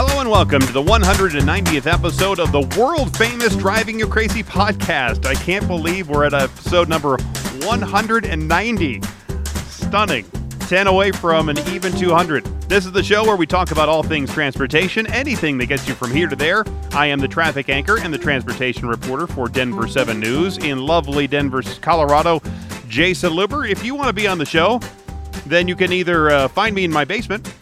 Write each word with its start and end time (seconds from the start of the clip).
Hello 0.00 0.20
and 0.20 0.30
welcome 0.30 0.60
to 0.60 0.72
the 0.72 0.80
190th 0.80 1.92
episode 1.92 2.38
of 2.38 2.52
the 2.52 2.60
world 2.78 3.16
famous 3.16 3.56
Driving 3.56 3.98
You 3.98 4.06
Crazy 4.06 4.44
podcast. 4.44 5.26
I 5.26 5.34
can't 5.34 5.66
believe 5.66 6.08
we're 6.08 6.24
at 6.24 6.34
episode 6.34 6.88
number 6.88 7.16
190. 7.66 9.00
Stunning. 9.66 10.24
10 10.60 10.86
away 10.86 11.10
from 11.10 11.48
an 11.48 11.58
even 11.70 11.92
200. 11.92 12.44
This 12.68 12.86
is 12.86 12.92
the 12.92 13.02
show 13.02 13.24
where 13.24 13.34
we 13.34 13.44
talk 13.44 13.72
about 13.72 13.88
all 13.88 14.04
things 14.04 14.32
transportation, 14.32 15.04
anything 15.08 15.58
that 15.58 15.66
gets 15.66 15.88
you 15.88 15.94
from 15.94 16.12
here 16.12 16.28
to 16.28 16.36
there. 16.36 16.64
I 16.92 17.06
am 17.06 17.18
the 17.18 17.26
traffic 17.26 17.68
anchor 17.68 17.98
and 17.98 18.14
the 18.14 18.18
transportation 18.18 18.86
reporter 18.86 19.26
for 19.26 19.48
Denver 19.48 19.88
7 19.88 20.20
News 20.20 20.58
in 20.58 20.78
lovely 20.78 21.26
Denver, 21.26 21.62
Colorado. 21.80 22.40
Jason 22.86 23.32
Luber. 23.32 23.68
If 23.68 23.84
you 23.84 23.96
want 23.96 24.06
to 24.06 24.12
be 24.12 24.28
on 24.28 24.38
the 24.38 24.46
show, 24.46 24.80
then 25.44 25.66
you 25.66 25.74
can 25.74 25.92
either 25.92 26.30
uh, 26.30 26.46
find 26.46 26.72
me 26.72 26.84
in 26.84 26.92
my 26.92 27.04
basement 27.04 27.52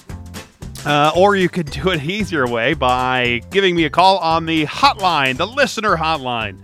uh, 0.86 1.10
or 1.16 1.34
you 1.34 1.48
could 1.48 1.70
do 1.70 1.90
it 1.90 2.02
easier 2.02 2.46
way 2.46 2.72
by 2.72 3.40
giving 3.50 3.74
me 3.74 3.84
a 3.84 3.90
call 3.90 4.18
on 4.18 4.46
the 4.46 4.66
hotline, 4.66 5.36
the 5.36 5.46
listener 5.46 5.96
hotline. 5.96 6.58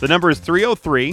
The 0.00 0.08
number 0.08 0.30
is 0.30 0.38
303 0.38 1.12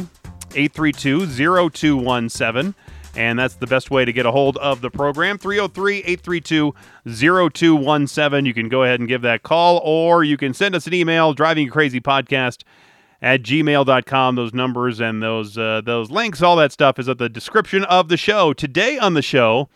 832 0.55 1.25
0217. 1.25 2.75
And 3.15 3.39
that's 3.39 3.55
the 3.55 3.65
best 3.65 3.89
way 3.89 4.05
to 4.05 4.13
get 4.13 4.25
a 4.25 4.31
hold 4.31 4.57
of 4.57 4.81
the 4.81 4.89
program. 4.89 5.37
303 5.37 5.99
832 5.99 6.73
0217. 7.07 8.45
You 8.45 8.53
can 8.53 8.69
go 8.69 8.83
ahead 8.83 8.99
and 8.99 9.09
give 9.09 9.21
that 9.23 9.41
call, 9.41 9.79
or 9.83 10.23
you 10.23 10.37
can 10.37 10.53
send 10.53 10.75
us 10.75 10.85
an 10.85 10.93
email, 10.93 11.33
driving 11.33 11.69
crazy 11.69 11.99
podcast 11.99 12.63
at 13.21 13.41
gmail.com. 13.41 14.35
Those 14.35 14.53
numbers 14.53 14.99
and 14.99 15.23
those, 15.23 15.57
uh, 15.57 15.81
those 15.83 16.11
links, 16.11 16.41
all 16.41 16.55
that 16.57 16.71
stuff 16.71 16.99
is 16.99 17.09
at 17.09 17.17
the 17.17 17.29
description 17.29 17.83
of 17.85 18.09
the 18.09 18.17
show. 18.17 18.53
Today 18.53 18.97
on 18.97 19.15
the 19.15 19.21
show, 19.21 19.69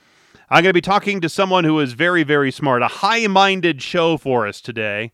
I'm 0.54 0.62
going 0.62 0.70
to 0.70 0.74
be 0.74 0.82
talking 0.82 1.20
to 1.22 1.30
someone 1.30 1.64
who 1.64 1.80
is 1.80 1.94
very, 1.94 2.22
very 2.22 2.52
smart, 2.52 2.84
a 2.84 2.88
high 2.88 3.26
minded 3.26 3.82
show 3.82 4.18
for 4.18 4.46
us 4.46 4.62
today. 4.62 5.12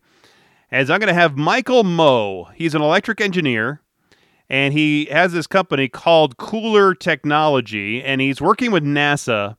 As 0.70 0.90
I'm 0.90 1.00
going 1.00 1.08
to 1.08 1.14
have 1.14 1.38
Michael 1.38 1.82
Mo. 1.82 2.50
He's 2.54 2.74
an 2.74 2.82
electric 2.82 3.22
engineer 3.22 3.80
and 4.50 4.74
he 4.74 5.06
has 5.06 5.32
this 5.32 5.46
company 5.46 5.88
called 5.88 6.36
KULR 6.36 6.94
Technology, 6.94 8.02
and 8.02 8.20
he's 8.20 8.42
working 8.42 8.70
with 8.70 8.84
NASA 8.84 9.56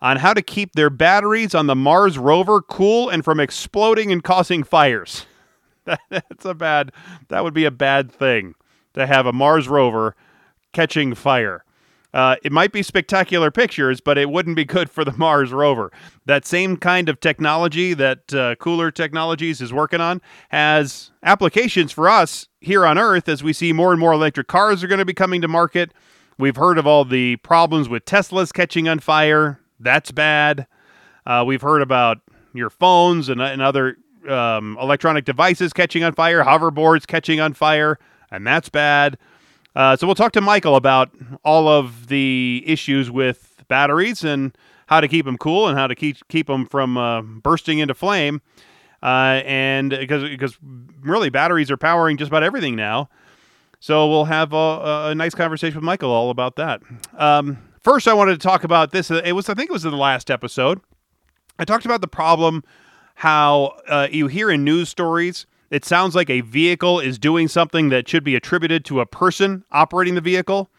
on 0.00 0.18
how 0.18 0.34
to 0.34 0.40
keep 0.40 0.74
their 0.74 0.88
batteries 0.88 1.52
on 1.52 1.66
the 1.66 1.74
Mars 1.74 2.16
rover 2.16 2.62
cool 2.62 3.08
and 3.08 3.24
from 3.24 3.40
exploding 3.40 4.12
and 4.12 4.22
causing 4.22 4.62
fires. 4.62 5.26
That's 6.10 6.44
a 6.44 6.54
bad, 6.54 6.92
that 7.26 7.42
would 7.42 7.54
be 7.54 7.64
a 7.64 7.72
bad 7.72 8.12
thing 8.12 8.54
to 8.94 9.04
have 9.04 9.26
a 9.26 9.32
Mars 9.32 9.66
rover 9.66 10.14
catching 10.72 11.16
fire. 11.16 11.64
Uh, 12.14 12.36
it 12.42 12.52
might 12.52 12.72
be 12.72 12.82
spectacular 12.82 13.50
pictures, 13.50 14.00
but 14.00 14.16
it 14.16 14.30
wouldn't 14.30 14.56
be 14.56 14.64
good 14.64 14.90
for 14.90 15.04
the 15.04 15.12
Mars 15.16 15.52
rover. 15.52 15.92
That 16.24 16.46
same 16.46 16.76
kind 16.76 17.08
of 17.08 17.20
technology 17.20 17.94
that 17.94 18.32
uh, 18.32 18.54
KULR 18.56 18.94
Technologies 18.94 19.60
is 19.60 19.72
working 19.72 20.00
on 20.00 20.22
has 20.48 21.10
applications 21.22 21.92
for 21.92 22.08
us 22.08 22.48
here 22.60 22.86
on 22.86 22.98
Earth 22.98 23.28
as 23.28 23.42
we 23.42 23.52
see 23.52 23.72
more 23.72 23.92
and 23.92 24.00
more 24.00 24.12
electric 24.12 24.48
cars 24.48 24.82
are 24.82 24.88
going 24.88 24.98
to 24.98 25.04
be 25.04 25.14
coming 25.14 25.42
to 25.42 25.48
market. 25.48 25.92
We've 26.38 26.56
heard 26.56 26.78
of 26.78 26.86
all 26.86 27.04
the 27.04 27.36
problems 27.36 27.88
with 27.88 28.04
Teslas 28.04 28.52
catching 28.52 28.88
on 28.88 29.00
fire. 29.00 29.60
That's 29.80 30.10
bad. 30.10 30.66
Uh, 31.26 31.44
we've 31.46 31.62
heard 31.62 31.82
about 31.82 32.18
your 32.54 32.70
phones 32.70 33.28
and, 33.28 33.42
and 33.42 33.60
other 33.60 33.96
um, 34.28 34.78
electronic 34.80 35.24
devices 35.24 35.72
catching 35.72 36.04
on 36.04 36.14
fire, 36.14 36.42
hoverboards 36.44 37.06
catching 37.06 37.40
on 37.40 37.54
fire, 37.54 37.98
and 38.30 38.46
that's 38.46 38.68
bad. 38.68 39.18
Uh, 39.76 39.96
so 39.96 40.06
we'll 40.06 40.14
talk 40.14 40.32
to 40.32 40.40
Michael 40.40 40.76
about 40.76 41.10
all 41.44 41.68
of 41.68 42.08
the 42.08 42.62
issues 42.66 43.10
with 43.10 43.62
batteries 43.68 44.24
and 44.24 44.56
how 44.86 45.00
to 45.00 45.08
keep 45.08 45.24
them 45.26 45.38
cool 45.38 45.68
and 45.68 45.78
how 45.78 45.86
to 45.86 45.94
keep 45.94 46.16
keep 46.28 46.46
them 46.46 46.66
from 46.66 46.96
uh, 46.96 47.22
bursting 47.22 47.78
into 47.78 47.94
flame. 47.94 48.40
Uh, 49.02 49.42
and 49.44 49.90
because 49.90 50.24
because 50.24 50.58
really 51.00 51.28
batteries 51.30 51.70
are 51.70 51.76
powering 51.76 52.16
just 52.16 52.28
about 52.30 52.42
everything 52.42 52.74
now. 52.74 53.08
So 53.80 54.08
we'll 54.08 54.24
have 54.24 54.52
a, 54.52 55.10
a 55.10 55.14
nice 55.14 55.34
conversation 55.34 55.76
with 55.76 55.84
Michael 55.84 56.10
all 56.10 56.30
about 56.30 56.56
that. 56.56 56.82
Um, 57.16 57.58
first, 57.80 58.08
I 58.08 58.14
wanted 58.14 58.32
to 58.32 58.38
talk 58.38 58.64
about 58.64 58.90
this. 58.90 59.10
It 59.10 59.32
was 59.32 59.48
I 59.48 59.54
think 59.54 59.70
it 59.70 59.72
was 59.72 59.84
in 59.84 59.92
the 59.92 59.96
last 59.96 60.30
episode. 60.30 60.80
I 61.58 61.64
talked 61.64 61.84
about 61.84 62.00
the 62.00 62.08
problem 62.08 62.64
how 63.16 63.74
uh, 63.88 64.08
you 64.10 64.28
hear 64.28 64.50
in 64.50 64.64
news 64.64 64.88
stories 64.88 65.46
it 65.70 65.84
sounds 65.84 66.14
like 66.14 66.30
a 66.30 66.40
vehicle 66.40 67.00
is 67.00 67.18
doing 67.18 67.48
something 67.48 67.88
that 67.90 68.08
should 68.08 68.24
be 68.24 68.34
attributed 68.34 68.84
to 68.86 69.00
a 69.00 69.06
person 69.06 69.64
operating 69.70 70.14
the 70.14 70.20
vehicle. 70.20 70.70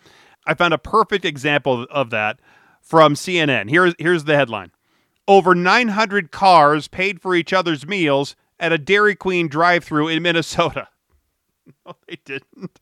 I 0.45 0.53
found 0.53 0.73
a 0.73 0.79
perfect 0.79 1.25
example 1.25 1.85
of 1.91 2.09
that 2.09 2.39
from 2.81 3.13
CNN. 3.13 3.69
Here's, 3.69 3.93
here's 3.99 4.23
the 4.23 4.35
headline 4.35 4.71
Over 5.27 5.53
900 5.53 6.31
cars 6.31 6.87
paid 6.87 7.21
for 7.21 7.35
each 7.35 7.53
other's 7.53 7.85
meals 7.85 8.35
at 8.59 8.73
a 8.73 8.77
Dairy 8.77 9.15
Queen 9.15 9.47
drive 9.47 9.83
through 9.83 10.07
in 10.07 10.23
Minnesota. 10.23 10.87
No, 11.85 11.93
they 12.07 12.17
didn't. 12.25 12.79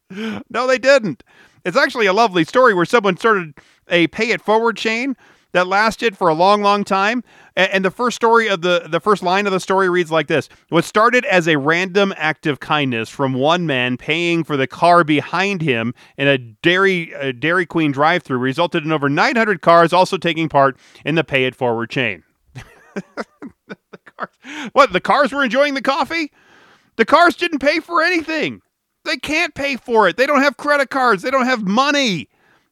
No, 0.50 0.66
they 0.66 0.78
didn't. 0.78 1.22
It's 1.66 1.76
actually 1.76 2.06
a 2.06 2.14
lovely 2.14 2.46
story 2.46 2.74
where 2.74 2.86
someone 2.86 3.18
started 3.18 3.54
a 3.90 4.08
pay 4.08 4.30
it 4.30 4.42
forward 4.42 4.78
chain 4.78 5.18
that 5.58 5.68
lasted 5.68 6.16
for 6.16 6.30
a 6.30 6.36
long, 6.36 6.62
long 6.62 6.84
time. 6.84 7.24
And, 7.56 7.84
the 7.84 7.90
first 7.90 8.16
story 8.16 8.48
of 8.48 8.62
the 8.62 8.88
the 8.88 9.00
first 9.00 9.24
line 9.24 9.48
of 9.48 9.52
the 9.52 9.60
story 9.60 9.90
reads 9.90 10.12
like 10.12 10.28
this: 10.28 10.48
What 10.70 10.86
started 10.86 11.26
as 11.26 11.48
a 11.48 11.58
random 11.58 12.14
act 12.16 12.46
of 12.46 12.60
kindness 12.60 13.10
from 13.10 13.34
one 13.34 13.66
man 13.66 13.98
paying 13.98 14.44
for 14.44 14.56
the 14.56 14.68
car 14.68 15.04
behind 15.04 15.64
him 15.64 15.96
in 16.18 16.28
a 16.28 16.38
Dairy 16.38 17.12
a 17.14 17.34
Dairy 17.34 17.66
Queen 17.66 17.92
drive-through 17.92 18.38
resulted 18.38 18.86
in 18.86 18.92
over 18.92 19.10
900 19.10 19.62
cars 19.62 19.92
also 19.92 20.18
taking 20.18 20.48
part 20.48 20.78
in 21.04 21.16
the 21.16 21.24
pay 21.24 21.46
it 21.46 21.56
forward 21.56 21.90
chain. 21.90 22.24
the 22.94 23.76
cars, 24.06 24.30
what? 24.74 24.94
The 24.94 25.02
cars 25.02 25.34
were 25.34 25.44
enjoying 25.44 25.74
the 25.74 25.82
coffee. 25.82 26.32
The 26.98 27.06
cars 27.06 27.36
didn't 27.36 27.60
pay 27.60 27.80
for 27.80 28.04
anything. 28.04 28.62
They 29.06 29.18
can't 29.18 29.56
pay 29.56 29.78
for 29.78 30.08
it. 30.08 30.18
They 30.18 30.28
don't 30.28 30.42
have 30.42 30.58
credit 30.58 30.92
cards. 30.92 31.24
They 31.24 31.32
don't 31.32 31.46
have 31.46 31.64
money. 31.64 32.30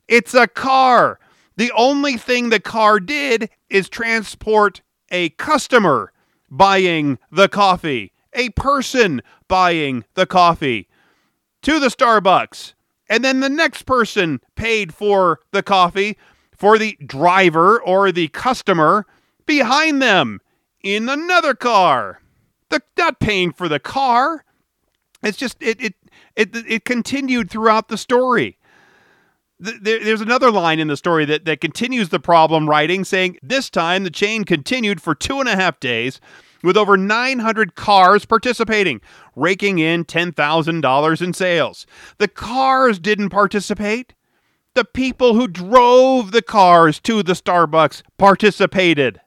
It's 0.07 0.35
a 0.35 0.47
car. 0.47 1.19
The 1.57 1.71
only 1.75 2.17
thing 2.17 2.49
the 2.49 2.59
car 2.59 2.99
did 2.99 3.49
is 3.69 3.89
transport 3.89 4.81
a 5.09 5.29
customer 5.29 6.11
buying 6.49 7.17
the 7.31 7.47
coffee, 7.47 8.11
a 8.33 8.49
person 8.49 9.21
buying 9.47 10.03
the 10.15 10.25
coffee 10.25 10.87
to 11.61 11.79
the 11.79 11.87
Starbucks. 11.87 12.73
And 13.07 13.23
then 13.23 13.39
the 13.39 13.49
next 13.49 13.83
person 13.83 14.41
paid 14.55 14.93
for 14.93 15.39
the 15.51 15.63
coffee 15.63 16.17
for 16.57 16.77
the 16.77 16.97
driver 17.05 17.81
or 17.81 18.11
the 18.11 18.27
customer 18.29 19.05
behind 19.45 20.01
them 20.01 20.41
in 20.83 21.07
another 21.09 21.53
car. 21.53 22.21
The, 22.69 22.81
not 22.97 23.19
paying 23.19 23.51
for 23.51 23.69
the 23.69 23.79
car. 23.79 24.43
It's 25.21 25.37
just 25.37 25.61
it 25.61 25.81
it 25.81 25.93
it, 26.35 26.55
it 26.55 26.85
continued 26.85 27.49
throughout 27.49 27.87
the 27.87 27.97
story 27.97 28.57
there's 29.59 30.21
another 30.21 30.51
line 30.51 30.79
in 30.79 30.87
the 30.87 30.97
story 30.97 31.25
that, 31.25 31.45
that 31.45 31.61
continues 31.61 32.09
the 32.09 32.19
problem 32.19 32.69
writing 32.69 33.05
saying 33.05 33.37
this 33.41 33.69
time 33.69 34.03
the 34.03 34.09
chain 34.09 34.43
continued 34.43 35.01
for 35.01 35.15
two 35.15 35.39
and 35.39 35.47
a 35.47 35.55
half 35.55 35.79
days 35.79 36.19
with 36.61 36.75
over 36.75 36.97
900 36.97 37.75
cars 37.75 38.25
participating 38.25 38.99
raking 39.35 39.79
in 39.79 40.03
$10000 40.03 41.21
in 41.21 41.33
sales. 41.33 41.85
The 42.17 42.27
cars 42.27 42.99
didn't 42.99 43.29
participate. 43.29 44.13
The 44.73 44.85
people 44.85 45.35
who 45.35 45.47
drove 45.47 46.31
the 46.31 46.41
cars 46.41 46.99
to 47.01 47.23
the 47.23 47.33
starbucks 47.33 48.01
participated. 48.17 49.21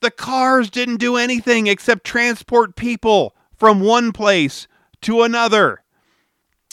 The 0.00 0.12
cars 0.12 0.70
didn't 0.70 0.98
do 0.98 1.16
anything 1.16 1.66
except 1.66 2.04
transport 2.04 2.76
people 2.76 3.34
from 3.56 3.80
one 3.80 4.12
place 4.12 4.68
to 5.02 5.22
another 5.22 5.82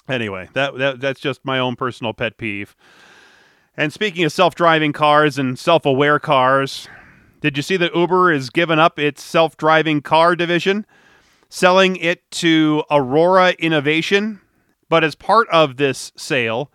Anyway, 0.07 0.49
that, 0.53 0.77
that 0.77 0.99
that's 1.01 1.19
just 1.19 1.43
my 1.43 1.59
own 1.59 1.75
personal 1.75 2.13
pet 2.13 2.37
peeve. 2.37 2.75
And 3.75 3.93
speaking 3.93 4.23
of 4.23 4.31
self-driving 4.31 4.93
cars 4.93 5.37
and 5.37 5.59
self-aware 5.59 6.19
cars, 6.19 6.87
did 7.41 7.57
you 7.57 7.63
see 7.63 7.77
that 7.77 7.95
Uber 7.95 8.33
has 8.33 8.49
given 8.49 8.79
up 8.79 8.97
its 8.97 9.21
self-driving 9.23 10.01
car 10.01 10.35
division, 10.35 10.85
selling 11.49 11.95
it 11.97 12.29
to 12.31 12.83
Aurora 12.89 13.51
Innovation? 13.59 14.41
But 14.89 15.03
as 15.03 15.13
part 15.13 15.47
of 15.49 15.77
this 15.77 16.11
sale, 16.15 16.71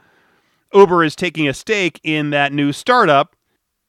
Uber 0.72 1.02
is 1.02 1.16
taking 1.16 1.48
a 1.48 1.54
stake 1.54 2.00
in 2.04 2.30
that 2.30 2.52
new 2.52 2.72
startup, 2.72 3.34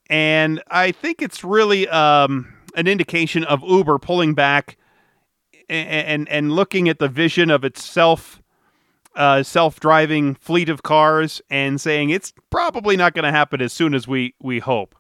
and 0.10 0.62
I 0.70 0.92
think 0.92 1.22
it's 1.22 1.44
really 1.44 1.88
um, 1.90 2.54
an 2.76 2.88
indication 2.88 3.44
of 3.44 3.62
Uber 3.64 4.00
pulling 4.00 4.34
back 4.34 4.78
and, 5.70 5.88
and 5.90 6.30
and 6.30 6.52
looking 6.54 6.90
at 6.90 7.00
the 7.00 7.08
vision 7.08 7.50
of 7.50 7.64
its 7.64 7.84
self 7.84 8.42
uh, 9.16 9.44
self-driving 9.44 10.36
fleet 10.36 10.70
of 10.70 10.84
cars 10.84 11.42
and 11.50 11.80
saying 11.80 12.10
it's 12.10 12.34
probably 12.50 12.98
not 12.98 13.14
going 13.14 13.24
to 13.24 13.32
happen 13.32 13.62
as 13.62 13.74
soon 13.74 13.94
as 13.94 14.08
we 14.08 14.34
we 14.42 14.60
hope. 14.60 14.96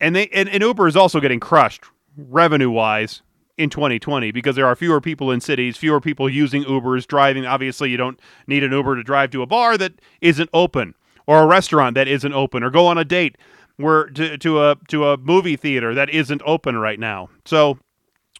And 0.00 0.14
they 0.14 0.28
and, 0.28 0.48
and 0.48 0.62
Uber 0.62 0.86
is 0.86 0.96
also 0.96 1.20
getting 1.20 1.40
crushed 1.40 1.84
revenue-wise 2.16 3.22
in 3.56 3.70
2020 3.70 4.32
because 4.32 4.56
there 4.56 4.66
are 4.66 4.76
fewer 4.76 5.00
people 5.00 5.30
in 5.30 5.40
cities, 5.40 5.76
fewer 5.76 6.00
people 6.00 6.28
using 6.28 6.64
Ubers, 6.64 7.06
driving. 7.06 7.46
Obviously, 7.46 7.90
you 7.90 7.96
don't 7.96 8.18
need 8.46 8.62
an 8.64 8.72
Uber 8.72 8.96
to 8.96 9.02
drive 9.02 9.30
to 9.30 9.42
a 9.42 9.46
bar 9.46 9.78
that 9.78 9.92
isn't 10.20 10.50
open 10.52 10.94
or 11.26 11.42
a 11.42 11.46
restaurant 11.46 11.94
that 11.94 12.08
isn't 12.08 12.32
open 12.32 12.62
or 12.62 12.70
go 12.70 12.86
on 12.86 12.98
a 12.98 13.04
date 13.04 13.38
where 13.76 14.06
to, 14.10 14.36
to 14.38 14.62
a 14.62 14.76
to 14.88 15.08
a 15.08 15.16
movie 15.16 15.56
theater 15.56 15.94
that 15.94 16.10
isn't 16.10 16.42
open 16.44 16.76
right 16.76 16.98
now. 16.98 17.28
So 17.44 17.78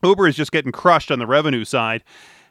Uber 0.03 0.29
is 0.29 0.37
just 0.37 0.53
getting 0.53 0.73
crushed 0.73 1.11
on 1.11 1.19
the 1.19 1.27
revenue 1.27 1.65
side, 1.65 2.05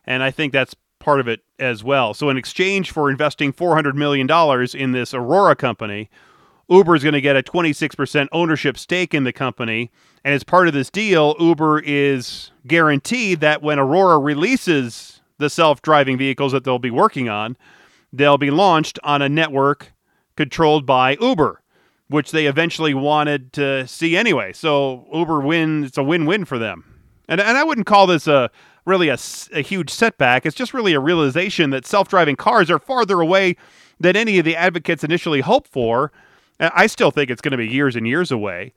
and 0.05 0.23
I 0.23 0.31
think 0.31 0.53
that's 0.53 0.75
part 1.03 1.19
of 1.19 1.27
it 1.27 1.41
as 1.59 1.83
well. 1.83 2.13
So, 2.13 2.29
in 2.29 2.37
exchange 2.37 2.91
for 2.91 3.11
investing 3.11 3.53
$400 3.53 3.93
million 3.93 4.27
in 4.73 4.91
this 4.93 5.13
Aurora 5.13 5.55
company, 5.55 6.09
Uber 6.69 6.95
is 6.95 7.03
going 7.03 7.13
to 7.13 7.21
get 7.21 7.35
a 7.35 7.43
26% 7.43 8.27
ownership 8.31 8.77
stake 8.77 9.13
in 9.13 9.25
the 9.25 9.33
company. 9.33 9.91
And 10.23 10.33
as 10.33 10.43
part 10.43 10.67
of 10.67 10.73
this 10.73 10.89
deal, 10.89 11.35
Uber 11.39 11.81
is 11.85 12.51
guaranteed 12.65 13.41
that 13.41 13.61
when 13.61 13.79
Aurora 13.79 14.17
releases 14.17 15.21
the 15.37 15.49
self 15.49 15.81
driving 15.81 16.17
vehicles 16.17 16.53
that 16.53 16.63
they'll 16.63 16.79
be 16.79 16.91
working 16.91 17.27
on, 17.27 17.57
they'll 18.13 18.37
be 18.37 18.51
launched 18.51 18.97
on 19.03 19.21
a 19.21 19.27
network 19.27 19.91
controlled 20.37 20.85
by 20.85 21.17
Uber, 21.19 21.61
which 22.07 22.31
they 22.31 22.45
eventually 22.45 22.93
wanted 22.93 23.51
to 23.53 23.85
see 23.87 24.15
anyway. 24.15 24.53
So 24.53 25.05
Uber 25.13 25.41
wins, 25.41 25.87
it's 25.87 25.97
a 25.97 26.03
win 26.03 26.25
win 26.25 26.45
for 26.45 26.57
them. 26.57 26.85
And, 27.27 27.41
and 27.41 27.57
I 27.57 27.63
wouldn't 27.63 27.87
call 27.87 28.07
this 28.07 28.27
a 28.27 28.49
really 28.85 29.09
a, 29.09 29.17
a 29.51 29.61
huge 29.61 29.89
setback. 29.89 30.45
It's 30.45 30.55
just 30.55 30.73
really 30.73 30.93
a 30.93 30.99
realization 30.99 31.69
that 31.71 31.85
self 31.85 32.07
driving 32.07 32.35
cars 32.35 32.69
are 32.69 32.79
farther 32.79 33.21
away 33.21 33.55
than 33.99 34.15
any 34.15 34.39
of 34.39 34.45
the 34.45 34.55
advocates 34.55 35.03
initially 35.03 35.41
hoped 35.41 35.69
for. 35.69 36.11
I 36.59 36.87
still 36.87 37.11
think 37.11 37.29
it's 37.29 37.41
going 37.41 37.51
to 37.51 37.57
be 37.57 37.67
years 37.67 37.95
and 37.95 38.07
years 38.07 38.31
away. 38.31 38.73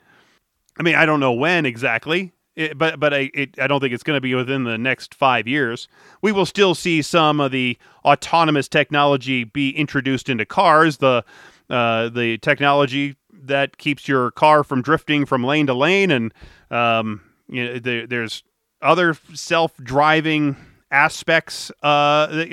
I 0.78 0.82
mean, 0.82 0.94
I 0.94 1.06
don't 1.06 1.20
know 1.20 1.32
when 1.32 1.66
exactly, 1.66 2.32
it, 2.54 2.76
but 2.76 2.98
but 2.98 3.12
I 3.14 3.30
it, 3.34 3.58
I 3.60 3.66
don't 3.66 3.80
think 3.80 3.92
it's 3.92 4.02
going 4.02 4.16
to 4.16 4.20
be 4.20 4.34
within 4.34 4.64
the 4.64 4.78
next 4.78 5.14
five 5.14 5.46
years. 5.46 5.88
We 6.22 6.32
will 6.32 6.46
still 6.46 6.74
see 6.74 7.02
some 7.02 7.40
of 7.40 7.52
the 7.52 7.78
autonomous 8.04 8.68
technology 8.68 9.44
be 9.44 9.70
introduced 9.70 10.28
into 10.28 10.44
cars. 10.44 10.98
The 10.98 11.24
uh, 11.68 12.08
the 12.08 12.38
technology 12.38 13.16
that 13.32 13.78
keeps 13.78 14.08
your 14.08 14.30
car 14.32 14.64
from 14.64 14.82
drifting 14.82 15.26
from 15.26 15.44
lane 15.44 15.66
to 15.66 15.74
lane, 15.74 16.10
and 16.10 16.34
um, 16.70 17.20
you 17.48 17.64
know, 17.64 17.78
there, 17.78 18.06
there's 18.06 18.42
other 18.82 19.14
self-driving 19.34 20.56
aspects. 20.90 21.70
Uh, 21.82 22.46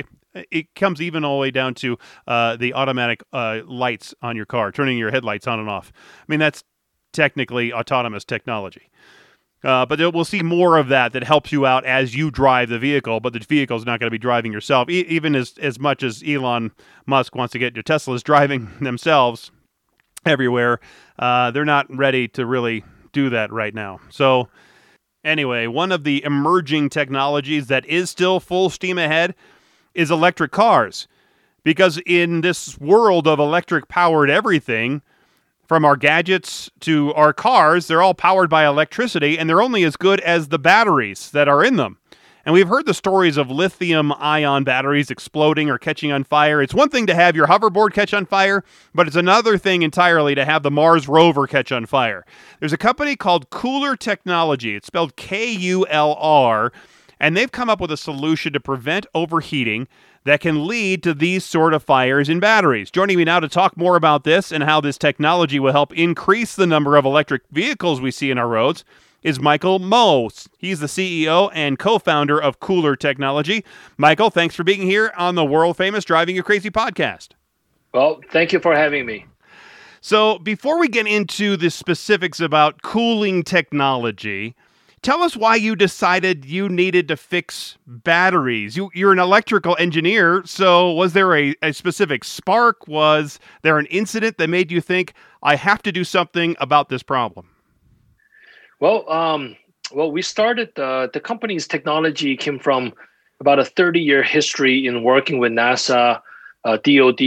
it 0.51 0.73
comes 0.75 1.01
even 1.01 1.23
all 1.23 1.37
the 1.37 1.41
way 1.41 1.51
down 1.51 1.73
to 1.75 1.97
uh, 2.27 2.55
the 2.55 2.73
automatic 2.73 3.23
uh, 3.33 3.59
lights 3.65 4.13
on 4.21 4.35
your 4.35 4.45
car, 4.45 4.71
turning 4.71 4.97
your 4.97 5.11
headlights 5.11 5.47
on 5.47 5.59
and 5.59 5.69
off. 5.69 5.91
I 5.95 6.25
mean, 6.27 6.39
that's 6.39 6.63
technically 7.11 7.71
autonomous 7.71 8.25
technology. 8.25 8.89
Uh, 9.63 9.85
but 9.85 9.97
we'll 10.13 10.25
see 10.25 10.41
more 10.41 10.77
of 10.77 10.89
that 10.89 11.13
that 11.13 11.23
helps 11.23 11.51
you 11.51 11.65
out 11.65 11.85
as 11.85 12.13
you 12.13 12.29
drive 12.29 12.67
the 12.67 12.79
vehicle, 12.79 13.21
but 13.21 13.31
the 13.31 13.39
vehicle 13.39 13.77
is 13.77 13.85
not 13.85 13.99
going 13.99 14.07
to 14.07 14.11
be 14.11 14.17
driving 14.17 14.51
yourself. 14.51 14.89
E- 14.89 15.05
even 15.07 15.35
as, 15.35 15.53
as 15.59 15.79
much 15.79 16.03
as 16.03 16.21
Elon 16.27 16.71
Musk 17.05 17.33
wants 17.33 17.53
to 17.53 17.59
get 17.59 17.73
your 17.73 17.83
Teslas 17.83 18.23
driving 18.23 18.69
themselves 18.81 19.51
everywhere, 20.25 20.79
uh, 21.17 21.51
they're 21.51 21.63
not 21.63 21.85
ready 21.95 22.27
to 22.29 22.45
really 22.45 22.83
do 23.13 23.29
that 23.29 23.53
right 23.53 23.73
now. 23.73 23.99
So, 24.09 24.49
anyway, 25.23 25.67
one 25.67 25.91
of 25.91 26.03
the 26.03 26.23
emerging 26.23 26.89
technologies 26.89 27.67
that 27.67 27.85
is 27.85 28.09
still 28.09 28.39
full 28.39 28.69
steam 28.69 28.97
ahead 28.97 29.35
is 29.93 30.11
electric 30.11 30.51
cars. 30.51 31.07
Because 31.63 31.99
in 32.05 32.41
this 32.41 32.77
world 32.77 33.27
of 33.27 33.39
electric 33.39 33.87
powered 33.87 34.29
everything, 34.29 35.01
from 35.67 35.85
our 35.85 35.95
gadgets 35.95 36.69
to 36.81 37.13
our 37.13 37.33
cars, 37.33 37.87
they're 37.87 38.01
all 38.01 38.13
powered 38.13 38.49
by 38.49 38.65
electricity 38.65 39.39
and 39.39 39.49
they're 39.49 39.61
only 39.61 39.83
as 39.83 39.95
good 39.95 40.19
as 40.21 40.49
the 40.49 40.59
batteries 40.59 41.31
that 41.31 41.47
are 41.47 41.63
in 41.63 41.77
them. 41.77 41.97
And 42.45 42.51
we've 42.51 42.67
heard 42.67 42.85
the 42.85 42.93
stories 42.93 43.37
of 43.37 43.49
lithium 43.49 44.11
ion 44.11 44.65
batteries 44.65 45.09
exploding 45.09 45.69
or 45.69 45.77
catching 45.77 46.11
on 46.11 46.25
fire. 46.25 46.61
It's 46.61 46.73
one 46.73 46.89
thing 46.89 47.07
to 47.07 47.15
have 47.15 47.37
your 47.37 47.47
hoverboard 47.47 47.93
catch 47.93 48.13
on 48.13 48.25
fire, 48.25 48.65
but 48.93 49.07
it's 49.07 49.15
another 49.15 49.57
thing 49.57 49.81
entirely 49.81 50.35
to 50.35 50.43
have 50.43 50.61
the 50.61 50.71
Mars 50.71 51.07
rover 51.07 51.47
catch 51.47 51.71
on 51.71 51.85
fire. 51.85 52.25
There's 52.59 52.73
a 52.73 52.77
company 52.77 53.15
called 53.15 53.49
KULR 53.49 53.97
Technology. 53.97 54.75
It's 54.75 54.87
spelled 54.87 55.15
K 55.15 55.53
U 55.53 55.87
L 55.87 56.15
R, 56.19 56.73
and 57.17 57.37
they've 57.37 57.51
come 57.51 57.69
up 57.69 57.79
with 57.79 57.91
a 57.91 57.97
solution 57.97 58.51
to 58.51 58.59
prevent 58.59 59.05
overheating 59.15 59.87
that 60.25 60.41
can 60.41 60.67
lead 60.67 61.01
to 61.03 61.13
these 61.13 61.45
sort 61.45 61.73
of 61.73 61.81
fires 61.81 62.27
in 62.27 62.41
batteries. 62.41 62.91
Joining 62.91 63.17
me 63.17 63.23
now 63.23 63.39
to 63.39 63.47
talk 63.47 63.77
more 63.77 63.95
about 63.95 64.25
this 64.25 64.51
and 64.51 64.65
how 64.65 64.81
this 64.81 64.97
technology 64.97 65.61
will 65.61 65.71
help 65.71 65.93
increase 65.93 66.55
the 66.55 66.67
number 66.67 66.97
of 66.97 67.05
electric 67.05 67.43
vehicles 67.51 68.01
we 68.01 68.11
see 68.11 68.31
in 68.31 68.37
our 68.37 68.47
roads 68.49 68.83
is 69.23 69.39
Michael 69.39 69.79
Mo. 69.79 70.29
He's 70.57 70.79
the 70.79 70.87
CEO 70.87 71.49
and 71.53 71.79
co 71.79 71.97
founder 71.97 72.39
of 72.39 72.59
KULR 72.59 72.99
Technology. 72.99 73.63
Michael, 73.97 74.29
thanks 74.29 74.55
for 74.55 74.63
being 74.63 74.81
here 74.81 75.11
on 75.17 75.35
the 75.35 75.45
world 75.45 75.77
famous 75.77 76.05
Driving 76.05 76.35
You 76.35 76.43
Crazy 76.43 76.69
podcast. 76.69 77.29
Well, 77.93 78.21
thank 78.31 78.51
you 78.51 78.59
for 78.59 78.75
having 78.75 79.05
me. 79.05 79.25
So, 80.01 80.37
before 80.39 80.79
we 80.79 80.89
get 80.89 81.07
into 81.07 81.55
the 81.55 81.69
specifics 81.69 82.41
about 82.41 82.81
cooling 82.81 83.43
technology, 83.43 84.53
tell 85.01 85.23
us 85.23 85.37
why 85.37 85.55
you 85.55 85.77
decided 85.77 86.43
you 86.43 86.67
needed 86.67 87.07
to 87.07 87.15
fix 87.15 87.77
batteries. 87.87 88.75
You, 88.75 88.89
you're 88.93 89.13
an 89.13 89.19
electrical 89.19 89.77
engineer, 89.79 90.41
so 90.45 90.91
was 90.91 91.13
there 91.13 91.33
a, 91.37 91.55
a 91.61 91.71
specific 91.71 92.25
spark? 92.25 92.85
Was 92.85 93.39
there 93.61 93.77
an 93.77 93.85
incident 93.85 94.37
that 94.39 94.49
made 94.49 94.71
you 94.71 94.81
think, 94.81 95.13
I 95.41 95.55
have 95.55 95.81
to 95.83 95.91
do 95.91 96.03
something 96.03 96.57
about 96.59 96.89
this 96.89 97.03
problem? 97.03 97.52
Well, 98.83 99.09
um, 99.09 99.55
well, 99.93 100.11
we 100.11 100.21
started 100.21 100.77
uh, 100.77 101.07
the 101.13 101.21
company's 101.21 101.69
technology 101.69 102.35
came 102.35 102.59
from 102.59 102.91
about 103.39 103.57
a 103.57 103.63
30 103.63 104.01
year 104.01 104.21
history 104.21 104.85
in 104.85 105.03
working 105.03 105.37
with 105.39 105.53
NASA, 105.53 106.19
uh, 106.65 106.77
DoD, 106.83 107.21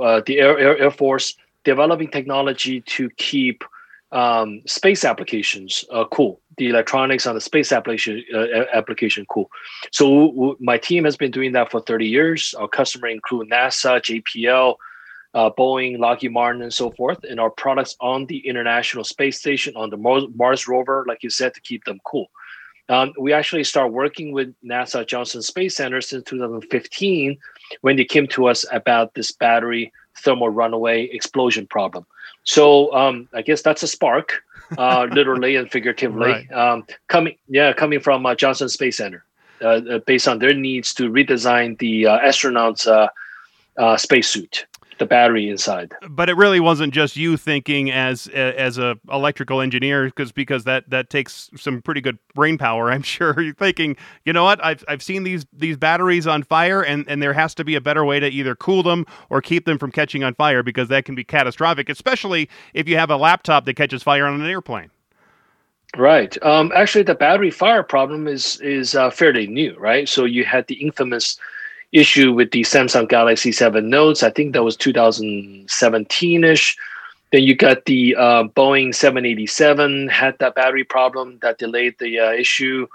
uh, 0.00 0.22
the 0.24 0.38
Air, 0.38 0.58
Air, 0.58 0.78
Air 0.78 0.90
Force, 0.90 1.36
developing 1.62 2.08
technology 2.08 2.80
to 2.96 3.10
keep 3.18 3.64
um, 4.12 4.62
space 4.64 5.04
applications 5.04 5.84
uh, 5.92 6.06
cool. 6.10 6.40
The 6.56 6.70
electronics 6.70 7.26
on 7.26 7.34
the 7.34 7.40
space 7.42 7.70
application 7.70 8.24
uh, 8.34 8.64
application 8.72 9.26
cool. 9.28 9.50
So 9.92 10.30
w- 10.30 10.56
my 10.58 10.78
team 10.78 11.04
has 11.04 11.18
been 11.18 11.30
doing 11.30 11.52
that 11.52 11.70
for 11.70 11.82
30 11.82 12.06
years. 12.06 12.54
Our 12.54 12.68
customer 12.68 13.08
include 13.08 13.50
NASA, 13.50 14.00
JPL, 14.00 14.76
uh, 15.34 15.50
Boeing, 15.50 15.98
Lockheed 15.98 16.32
Martin, 16.32 16.62
and 16.62 16.72
so 16.72 16.90
forth. 16.92 17.24
And 17.28 17.40
our 17.40 17.50
products 17.50 17.96
on 18.00 18.26
the 18.26 18.38
International 18.46 19.04
Space 19.04 19.38
Station, 19.38 19.74
on 19.76 19.90
the 19.90 19.96
Mars, 19.96 20.24
Mars 20.34 20.68
rover, 20.68 21.04
like 21.06 21.22
you 21.22 21.30
said, 21.30 21.54
to 21.54 21.60
keep 21.60 21.84
them 21.84 22.00
cool. 22.04 22.30
Um, 22.88 23.12
we 23.18 23.32
actually 23.32 23.64
start 23.64 23.92
working 23.92 24.32
with 24.32 24.54
NASA 24.62 25.06
Johnson 25.06 25.42
Space 25.42 25.76
Center 25.76 26.00
since 26.00 26.24
2015 26.24 27.38
when 27.80 27.96
they 27.96 28.04
came 28.04 28.26
to 28.28 28.46
us 28.46 28.64
about 28.72 29.14
this 29.14 29.32
battery 29.32 29.92
thermal 30.18 30.50
runaway 30.50 31.04
explosion 31.04 31.66
problem. 31.66 32.06
So 32.44 32.94
um, 32.94 33.28
I 33.32 33.40
guess 33.40 33.62
that's 33.62 33.82
a 33.82 33.88
spark, 33.88 34.42
uh, 34.76 35.08
literally 35.12 35.56
and 35.56 35.70
figuratively, 35.70 36.30
right. 36.30 36.52
um, 36.52 36.86
coming 37.08 37.36
yeah 37.48 37.72
coming 37.72 38.00
from 38.00 38.26
uh, 38.26 38.34
Johnson 38.34 38.68
Space 38.68 38.98
Center, 38.98 39.24
uh, 39.62 39.80
uh 39.90 39.98
based 40.00 40.28
on 40.28 40.38
their 40.38 40.52
needs 40.52 40.92
to 40.94 41.10
redesign 41.10 41.78
the 41.78 42.06
uh, 42.06 42.18
astronauts' 42.20 42.86
uh, 42.86 43.96
spacesuit 43.96 44.66
the 44.98 45.06
battery 45.06 45.48
inside. 45.48 45.92
But 46.08 46.28
it 46.28 46.36
really 46.36 46.60
wasn't 46.60 46.94
just 46.94 47.16
you 47.16 47.36
thinking 47.36 47.90
as 47.90 48.26
as 48.28 48.78
a 48.78 48.96
electrical 49.10 49.60
engineer 49.60 50.06
because 50.06 50.32
because 50.32 50.64
that 50.64 50.88
that 50.90 51.10
takes 51.10 51.50
some 51.56 51.82
pretty 51.82 52.00
good 52.00 52.18
brain 52.34 52.58
power. 52.58 52.90
I'm 52.90 53.02
sure 53.14 53.40
you're 53.40 53.54
thinking, 53.54 53.96
you 54.24 54.32
know 54.32 54.44
what? 54.44 54.64
I've 54.64 54.84
I've 54.88 55.02
seen 55.02 55.24
these 55.24 55.46
these 55.52 55.76
batteries 55.76 56.26
on 56.26 56.42
fire 56.42 56.82
and 56.82 57.04
and 57.08 57.22
there 57.22 57.32
has 57.32 57.54
to 57.56 57.64
be 57.64 57.74
a 57.74 57.80
better 57.80 58.04
way 58.04 58.20
to 58.20 58.28
either 58.28 58.54
cool 58.54 58.82
them 58.82 59.06
or 59.30 59.40
keep 59.40 59.64
them 59.64 59.78
from 59.78 59.92
catching 59.92 60.24
on 60.24 60.34
fire 60.34 60.62
because 60.62 60.88
that 60.88 61.04
can 61.04 61.14
be 61.14 61.24
catastrophic, 61.24 61.88
especially 61.88 62.48
if 62.72 62.88
you 62.88 62.96
have 62.96 63.10
a 63.10 63.16
laptop 63.16 63.64
that 63.64 63.74
catches 63.74 64.02
fire 64.02 64.26
on 64.26 64.40
an 64.40 64.46
airplane. 64.46 64.90
Right. 65.96 66.36
Um, 66.44 66.72
actually, 66.74 67.04
the 67.04 67.14
battery 67.14 67.50
fire 67.50 67.82
problem 67.82 68.26
is 68.26 68.60
is 68.60 68.94
uh, 68.94 69.10
fairly 69.10 69.46
new, 69.46 69.76
right? 69.78 70.08
So 70.08 70.24
you 70.24 70.44
had 70.44 70.66
the 70.66 70.74
infamous 70.74 71.38
issue 71.94 72.32
with 72.32 72.50
the 72.50 72.62
Samsung 72.62 73.08
Galaxy 73.08 73.52
7 73.52 73.88
Notes. 73.88 74.22
I 74.22 74.30
think 74.30 74.52
that 74.52 74.64
was 74.64 74.76
2017 74.76 76.44
ish. 76.44 76.76
Then 77.30 77.42
you 77.44 77.54
got 77.54 77.84
the 77.86 78.16
uh, 78.16 78.44
Boeing 78.44 78.94
787 78.94 80.08
had 80.08 80.36
that 80.38 80.54
battery 80.54 80.84
problem 80.84 81.38
that 81.40 81.58
delayed 81.58 81.94
the 81.98 82.18
uh, 82.18 82.32
issue. 82.32 82.86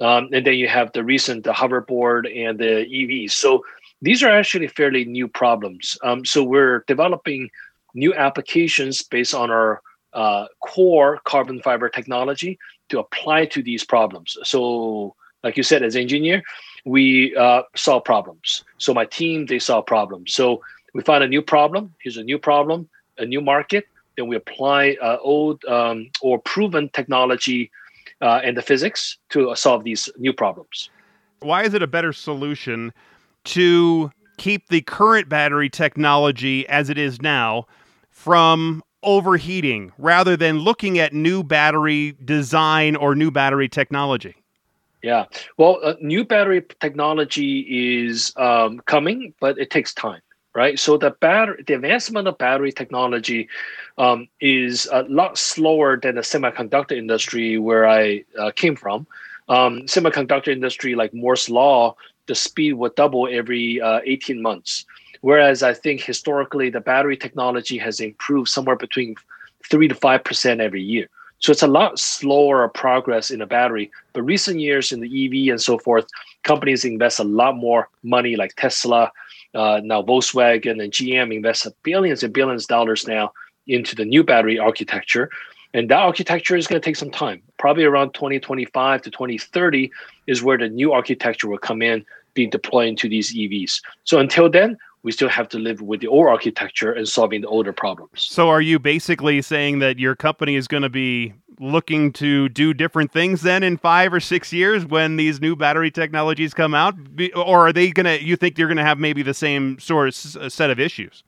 Um, 0.00 0.28
and 0.32 0.46
then 0.46 0.54
you 0.54 0.68
have 0.68 0.92
the 0.92 1.04
recent 1.04 1.44
the 1.44 1.52
hoverboard 1.52 2.24
and 2.34 2.58
the 2.58 2.86
EVs. 2.86 3.32
So 3.32 3.64
these 4.00 4.22
are 4.22 4.30
actually 4.30 4.68
fairly 4.68 5.04
new 5.04 5.28
problems. 5.28 5.98
Um, 6.02 6.24
so 6.24 6.42
we're 6.42 6.84
developing 6.86 7.50
new 7.94 8.14
applications 8.14 9.02
based 9.02 9.34
on 9.34 9.50
our 9.50 9.82
uh, 10.14 10.46
core 10.60 11.20
carbon 11.24 11.60
fiber 11.60 11.88
technology 11.88 12.58
to 12.88 12.98
apply 12.98 13.44
to 13.46 13.62
these 13.62 13.84
problems. 13.84 14.36
So, 14.42 15.14
like 15.44 15.56
you 15.56 15.62
said, 15.62 15.82
as 15.82 15.96
engineer, 15.96 16.42
we 16.88 17.36
uh, 17.36 17.62
solve 17.76 18.04
problems. 18.04 18.64
So 18.78 18.94
my 18.94 19.04
team, 19.04 19.46
they 19.46 19.58
solve 19.58 19.84
problems. 19.86 20.32
So 20.32 20.62
we 20.94 21.02
find 21.02 21.22
a 21.22 21.28
new 21.28 21.42
problem. 21.42 21.94
Here's 22.02 22.16
a 22.16 22.24
new 22.24 22.38
problem, 22.38 22.88
a 23.18 23.26
new 23.26 23.42
market. 23.42 23.86
Then 24.16 24.26
we 24.26 24.36
apply 24.36 24.96
uh, 25.02 25.18
old 25.20 25.64
um, 25.66 26.10
or 26.22 26.40
proven 26.40 26.88
technology 26.88 27.70
uh, 28.22 28.40
and 28.42 28.56
the 28.56 28.62
physics 28.62 29.18
to 29.30 29.54
solve 29.54 29.84
these 29.84 30.08
new 30.16 30.32
problems. 30.32 30.88
Why 31.40 31.62
is 31.62 31.74
it 31.74 31.82
a 31.82 31.86
better 31.86 32.12
solution 32.12 32.92
to 33.44 34.10
keep 34.38 34.68
the 34.68 34.80
current 34.80 35.28
battery 35.28 35.68
technology 35.68 36.66
as 36.68 36.88
it 36.88 36.96
is 36.96 37.20
now 37.20 37.66
from 38.10 38.82
overheating 39.02 39.92
rather 39.98 40.36
than 40.36 40.58
looking 40.58 40.98
at 40.98 41.12
new 41.12 41.44
battery 41.44 42.16
design 42.24 42.96
or 42.96 43.14
new 43.14 43.30
battery 43.30 43.68
technology? 43.68 44.34
Yeah. 45.02 45.26
Well, 45.56 45.78
uh, 45.82 45.94
new 46.00 46.24
battery 46.24 46.64
technology 46.80 47.60
is 48.00 48.32
um, 48.36 48.80
coming, 48.80 49.32
but 49.40 49.58
it 49.58 49.70
takes 49.70 49.94
time, 49.94 50.20
right? 50.54 50.78
So 50.78 50.96
the 50.96 51.10
battery, 51.10 51.62
the 51.66 51.74
advancement 51.74 52.26
of 52.26 52.36
battery 52.38 52.72
technology 52.72 53.48
um, 53.96 54.28
is 54.40 54.88
a 54.90 55.02
lot 55.04 55.38
slower 55.38 55.98
than 56.00 56.16
the 56.16 56.22
semiconductor 56.22 56.96
industry 56.96 57.58
where 57.58 57.86
I 57.86 58.24
uh, 58.38 58.50
came 58.56 58.74
from. 58.74 59.06
Um, 59.48 59.82
semiconductor 59.82 60.48
industry, 60.48 60.94
like 60.94 61.14
Moore's 61.14 61.48
law, 61.48 61.96
the 62.26 62.34
speed 62.34 62.74
would 62.74 62.94
double 62.96 63.28
every 63.30 63.80
uh, 63.80 64.00
18 64.04 64.42
months. 64.42 64.84
Whereas 65.20 65.62
I 65.62 65.74
think 65.74 66.00
historically 66.00 66.70
the 66.70 66.80
battery 66.80 67.16
technology 67.16 67.78
has 67.78 68.00
improved 68.00 68.48
somewhere 68.48 68.76
between 68.76 69.14
three 69.70 69.88
to 69.88 69.94
five 69.94 70.24
percent 70.24 70.60
every 70.60 70.82
year. 70.82 71.08
So 71.40 71.52
it's 71.52 71.62
a 71.62 71.68
lot 71.68 71.98
slower 71.98 72.68
progress 72.68 73.30
in 73.30 73.40
a 73.40 73.46
battery. 73.46 73.90
But 74.12 74.22
recent 74.22 74.60
years 74.60 74.92
in 74.92 75.00
the 75.00 75.06
EV 75.26 75.52
and 75.52 75.60
so 75.60 75.78
forth, 75.78 76.06
companies 76.42 76.84
invest 76.84 77.20
a 77.20 77.24
lot 77.24 77.56
more 77.56 77.88
money, 78.02 78.36
like 78.36 78.54
Tesla, 78.56 79.12
uh, 79.54 79.80
now 79.82 80.02
Volkswagen 80.02 80.82
and 80.82 80.92
GM 80.92 81.34
invest 81.34 81.66
billions 81.82 82.22
and 82.22 82.32
billions 82.32 82.64
of 82.64 82.68
dollars 82.68 83.06
now 83.06 83.32
into 83.66 83.94
the 83.94 84.04
new 84.04 84.24
battery 84.24 84.58
architecture. 84.58 85.30
And 85.74 85.90
that 85.90 85.98
architecture 85.98 86.56
is 86.56 86.66
going 86.66 86.80
to 86.80 86.84
take 86.84 86.96
some 86.96 87.10
time. 87.10 87.42
Probably 87.58 87.84
around 87.84 88.14
2025 88.14 89.02
to 89.02 89.10
2030 89.10 89.90
is 90.26 90.42
where 90.42 90.58
the 90.58 90.68
new 90.68 90.92
architecture 90.92 91.48
will 91.48 91.58
come 91.58 91.82
in, 91.82 92.04
being 92.34 92.50
deployed 92.50 92.88
into 92.88 93.08
these 93.08 93.34
EVs. 93.34 93.80
So 94.04 94.18
until 94.18 94.48
then, 94.48 94.78
we 95.02 95.12
still 95.12 95.28
have 95.28 95.48
to 95.48 95.58
live 95.58 95.80
with 95.80 96.00
the 96.00 96.08
old 96.08 96.26
architecture 96.26 96.92
and 96.92 97.08
solving 97.08 97.40
the 97.40 97.48
older 97.48 97.72
problems. 97.72 98.22
So, 98.22 98.48
are 98.48 98.60
you 98.60 98.78
basically 98.78 99.40
saying 99.42 99.78
that 99.78 99.98
your 99.98 100.16
company 100.16 100.56
is 100.56 100.68
going 100.68 100.82
to 100.82 100.88
be 100.88 101.34
looking 101.60 102.12
to 102.12 102.48
do 102.48 102.72
different 102.72 103.12
things 103.12 103.42
then 103.42 103.62
in 103.62 103.76
five 103.76 104.12
or 104.12 104.20
six 104.20 104.52
years 104.52 104.86
when 104.86 105.16
these 105.16 105.40
new 105.40 105.56
battery 105.56 105.90
technologies 105.90 106.54
come 106.54 106.74
out? 106.74 106.94
Or 107.34 107.68
are 107.68 107.72
they 107.72 107.90
going 107.90 108.06
to, 108.06 108.22
you 108.22 108.36
think 108.36 108.58
you're 108.58 108.68
going 108.68 108.78
to 108.78 108.84
have 108.84 108.98
maybe 108.98 109.22
the 109.22 109.34
same 109.34 109.78
sort 109.78 110.08
of 110.08 110.52
set 110.52 110.70
of 110.70 110.78
issues? 110.80 111.22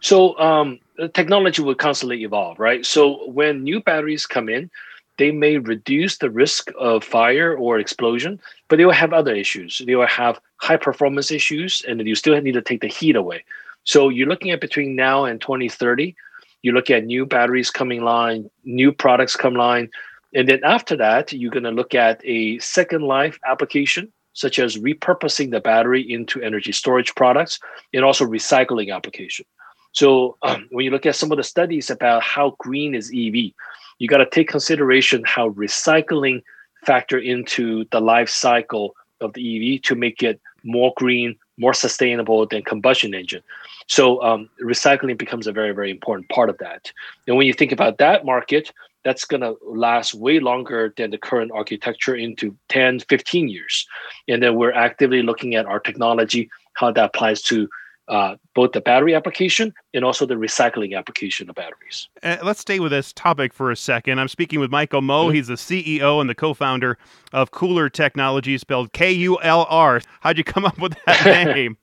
So, 0.00 0.38
um, 0.38 0.78
technology 1.14 1.62
will 1.62 1.74
constantly 1.74 2.22
evolve, 2.22 2.58
right? 2.58 2.84
So, 2.84 3.28
when 3.30 3.64
new 3.64 3.80
batteries 3.80 4.26
come 4.26 4.48
in, 4.48 4.70
they 5.18 5.30
may 5.30 5.58
reduce 5.58 6.18
the 6.18 6.30
risk 6.30 6.70
of 6.78 7.04
fire 7.04 7.56
or 7.56 7.78
explosion, 7.78 8.40
but 8.68 8.76
they 8.76 8.84
will 8.84 8.92
have 8.92 9.12
other 9.12 9.34
issues. 9.34 9.82
They 9.84 9.96
will 9.96 10.06
have 10.06 10.40
high 10.56 10.76
performance 10.76 11.30
issues, 11.30 11.82
and 11.86 12.06
you 12.06 12.14
still 12.14 12.40
need 12.40 12.52
to 12.52 12.62
take 12.62 12.80
the 12.80 12.88
heat 12.88 13.16
away. 13.16 13.44
So 13.84 14.08
you're 14.08 14.28
looking 14.28 14.50
at 14.50 14.60
between 14.60 14.96
now 14.96 15.24
and 15.24 15.40
2030, 15.40 16.14
you 16.62 16.72
look 16.72 16.90
at 16.90 17.04
new 17.04 17.26
batteries 17.26 17.70
coming 17.70 18.02
line, 18.02 18.50
new 18.64 18.92
products 18.92 19.36
come 19.36 19.54
line, 19.54 19.90
and 20.34 20.48
then 20.48 20.60
after 20.64 20.96
that, 20.96 21.32
you're 21.32 21.50
going 21.50 21.64
to 21.64 21.70
look 21.70 21.94
at 21.94 22.20
a 22.24 22.58
second 22.58 23.02
life 23.02 23.38
application, 23.46 24.12
such 24.34 24.58
as 24.58 24.76
repurposing 24.76 25.50
the 25.50 25.60
battery 25.60 26.02
into 26.02 26.42
energy 26.42 26.72
storage 26.72 27.14
products, 27.14 27.58
and 27.92 28.04
also 28.04 28.24
recycling 28.24 28.94
application. 28.94 29.46
So 29.92 30.36
um, 30.42 30.68
when 30.70 30.84
you 30.84 30.90
look 30.90 31.06
at 31.06 31.16
some 31.16 31.32
of 31.32 31.38
the 31.38 31.44
studies 31.44 31.90
about 31.90 32.22
how 32.22 32.56
green 32.58 32.94
is 32.94 33.10
EV, 33.14 33.52
you 33.98 34.08
got 34.08 34.18
to 34.18 34.26
take 34.26 34.48
consideration 34.48 35.22
how 35.24 35.50
recycling 35.50 36.42
factor 36.84 37.18
into 37.18 37.84
the 37.90 38.00
life 38.00 38.28
cycle 38.28 38.94
of 39.20 39.32
the 39.34 39.74
EV 39.74 39.82
to 39.82 39.94
make 39.94 40.22
it 40.22 40.40
more 40.64 40.92
green, 40.96 41.36
more 41.56 41.74
sustainable 41.74 42.46
than 42.46 42.62
combustion 42.62 43.14
engine. 43.14 43.42
So 43.88 44.22
um, 44.22 44.48
recycling 44.62 45.18
becomes 45.18 45.46
a 45.46 45.52
very, 45.52 45.72
very 45.72 45.90
important 45.90 46.28
part 46.28 46.50
of 46.50 46.58
that. 46.58 46.92
And 47.26 47.36
when 47.36 47.46
you 47.46 47.52
think 47.52 47.72
about 47.72 47.98
that 47.98 48.24
market, 48.24 48.72
that's 49.04 49.24
going 49.24 49.40
to 49.40 49.56
last 49.64 50.14
way 50.14 50.40
longer 50.40 50.92
than 50.96 51.10
the 51.10 51.18
current 51.18 51.50
architecture 51.54 52.14
into 52.14 52.56
10, 52.68 53.00
15 53.00 53.48
years. 53.48 53.86
And 54.28 54.42
then 54.42 54.56
we're 54.56 54.72
actively 54.72 55.22
looking 55.22 55.54
at 55.54 55.66
our 55.66 55.80
technology, 55.80 56.50
how 56.74 56.92
that 56.92 57.04
applies 57.04 57.42
to 57.42 57.68
uh, 58.08 58.36
both 58.54 58.72
the 58.72 58.80
battery 58.80 59.14
application 59.14 59.72
and 59.94 60.04
also 60.04 60.26
the 60.26 60.34
recycling 60.34 60.96
application 60.96 61.48
of 61.48 61.56
batteries. 61.56 62.08
Uh, 62.22 62.38
let's 62.42 62.60
stay 62.60 62.80
with 62.80 62.90
this 62.90 63.12
topic 63.12 63.52
for 63.52 63.70
a 63.70 63.76
second. 63.76 64.18
I'm 64.18 64.28
speaking 64.28 64.60
with 64.60 64.70
Michael 64.70 65.02
Mo. 65.02 65.26
Mm-hmm. 65.26 65.34
He's 65.34 65.46
the 65.48 65.54
CEO 65.54 66.20
and 66.20 66.28
the 66.28 66.34
co-founder 66.34 66.98
of 67.32 67.50
KULR 67.50 67.92
Technology, 67.92 68.56
spelled 68.58 68.92
K-U-L-R. 68.92 70.00
How'd 70.20 70.38
you 70.38 70.44
come 70.44 70.64
up 70.64 70.78
with 70.78 70.96
that 71.06 71.44
name? 71.54 71.76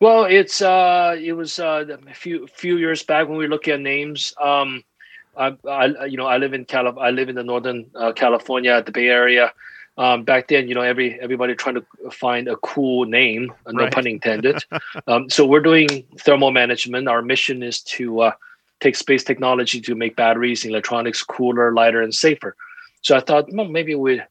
well, 0.00 0.24
it's 0.24 0.62
uh, 0.62 1.16
it 1.18 1.32
was 1.32 1.58
uh, 1.58 1.84
a 2.08 2.14
few 2.14 2.46
few 2.46 2.76
years 2.76 3.02
back 3.02 3.28
when 3.28 3.38
we 3.38 3.48
look 3.48 3.66
at 3.68 3.80
names. 3.80 4.32
Um, 4.40 4.84
I, 5.36 5.56
I, 5.68 6.04
you 6.06 6.16
know 6.16 6.26
I 6.26 6.38
live 6.38 6.52
in 6.52 6.64
Calif- 6.64 6.98
I 6.98 7.10
live 7.10 7.28
in 7.28 7.34
the 7.34 7.44
northern 7.44 7.90
uh, 7.94 8.12
California, 8.12 8.82
the 8.82 8.92
Bay 8.92 9.08
Area 9.08 9.52
um, 9.98 10.22
back 10.22 10.46
then, 10.46 10.68
you 10.68 10.76
know, 10.76 10.80
every 10.80 11.20
everybody 11.20 11.56
trying 11.56 11.74
to 11.74 11.84
find 12.12 12.46
a 12.46 12.56
cool 12.58 13.04
name, 13.04 13.52
uh, 13.66 13.72
no 13.72 13.84
right. 13.84 13.92
pun 13.92 14.06
intended. 14.06 14.64
um, 15.08 15.28
so 15.28 15.44
we're 15.44 15.60
doing 15.60 16.04
thermal 16.20 16.52
management. 16.52 17.08
Our 17.08 17.20
mission 17.20 17.64
is 17.64 17.82
to 17.82 18.20
uh, 18.20 18.32
take 18.78 18.94
space 18.94 19.24
technology 19.24 19.80
to 19.80 19.96
make 19.96 20.14
batteries, 20.14 20.64
electronics 20.64 21.24
cooler, 21.24 21.72
lighter, 21.72 22.00
and 22.00 22.14
safer. 22.14 22.54
So 23.02 23.16
I 23.16 23.20
thought, 23.20 23.52
well, 23.52 23.66
maybe 23.66 23.96
we 23.96 24.22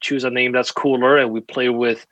choose 0.00 0.22
a 0.22 0.30
name 0.30 0.52
that's 0.52 0.70
cooler, 0.70 1.18
and 1.18 1.32
we 1.32 1.40
play 1.40 1.68
with, 1.68 2.06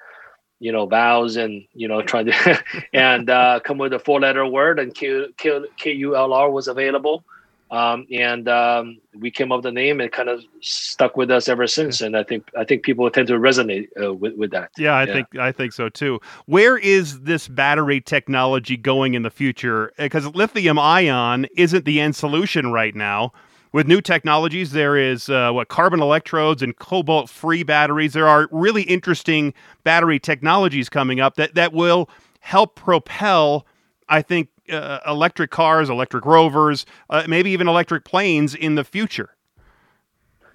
you 0.58 0.72
know, 0.72 0.86
vowels 0.86 1.36
and 1.36 1.64
you 1.74 1.86
know, 1.86 2.02
trying 2.02 2.26
to 2.26 2.64
and 2.92 3.30
uh, 3.30 3.60
come 3.60 3.78
with 3.78 3.92
a 3.92 4.00
four-letter 4.00 4.44
word. 4.46 4.80
And 4.80 4.92
K 4.92 5.26
K 5.36 5.92
U 5.92 6.16
L 6.16 6.32
R 6.32 6.50
was 6.50 6.66
available. 6.66 7.24
Um, 7.70 8.06
and 8.12 8.48
um, 8.48 8.98
we 9.18 9.30
came 9.30 9.50
up 9.50 9.58
with 9.58 9.64
the 9.64 9.72
name 9.72 10.00
and 10.00 10.12
kind 10.12 10.28
of 10.28 10.44
stuck 10.60 11.16
with 11.16 11.30
us 11.30 11.48
ever 11.48 11.66
since. 11.66 12.00
And 12.00 12.16
I 12.16 12.22
think 12.22 12.48
I 12.56 12.64
think 12.64 12.84
people 12.84 13.10
tend 13.10 13.26
to 13.28 13.34
resonate 13.34 13.88
uh, 14.00 14.14
with 14.14 14.34
with 14.36 14.52
that. 14.52 14.70
Yeah, 14.78 14.92
I 14.92 15.04
yeah. 15.04 15.12
think 15.12 15.36
I 15.36 15.52
think 15.52 15.72
so 15.72 15.88
too. 15.88 16.20
Where 16.46 16.78
is 16.78 17.22
this 17.22 17.48
battery 17.48 18.00
technology 18.00 18.76
going 18.76 19.14
in 19.14 19.22
the 19.22 19.30
future? 19.30 19.92
Because 19.98 20.26
lithium 20.34 20.78
ion 20.78 21.46
isn't 21.56 21.84
the 21.84 22.00
end 22.00 22.14
solution 22.14 22.72
right 22.72 22.94
now. 22.94 23.32
With 23.72 23.88
new 23.88 24.00
technologies, 24.00 24.70
there 24.70 24.96
is 24.96 25.28
uh, 25.28 25.50
what 25.50 25.68
carbon 25.68 26.00
electrodes 26.00 26.62
and 26.62 26.74
cobalt-free 26.78 27.64
batteries. 27.64 28.14
There 28.14 28.28
are 28.28 28.48
really 28.50 28.82
interesting 28.82 29.52
battery 29.84 30.18
technologies 30.18 30.88
coming 30.88 31.20
up 31.20 31.34
that 31.34 31.56
that 31.56 31.72
will 31.72 32.08
help 32.40 32.76
propel. 32.76 33.66
I 34.08 34.22
think 34.22 34.48
uh, 34.70 35.00
electric 35.06 35.50
cars, 35.50 35.88
electric 35.88 36.24
rovers, 36.24 36.86
uh, 37.10 37.24
maybe 37.28 37.50
even 37.50 37.68
electric 37.68 38.04
planes 38.04 38.54
in 38.54 38.74
the 38.74 38.84
future. 38.84 39.30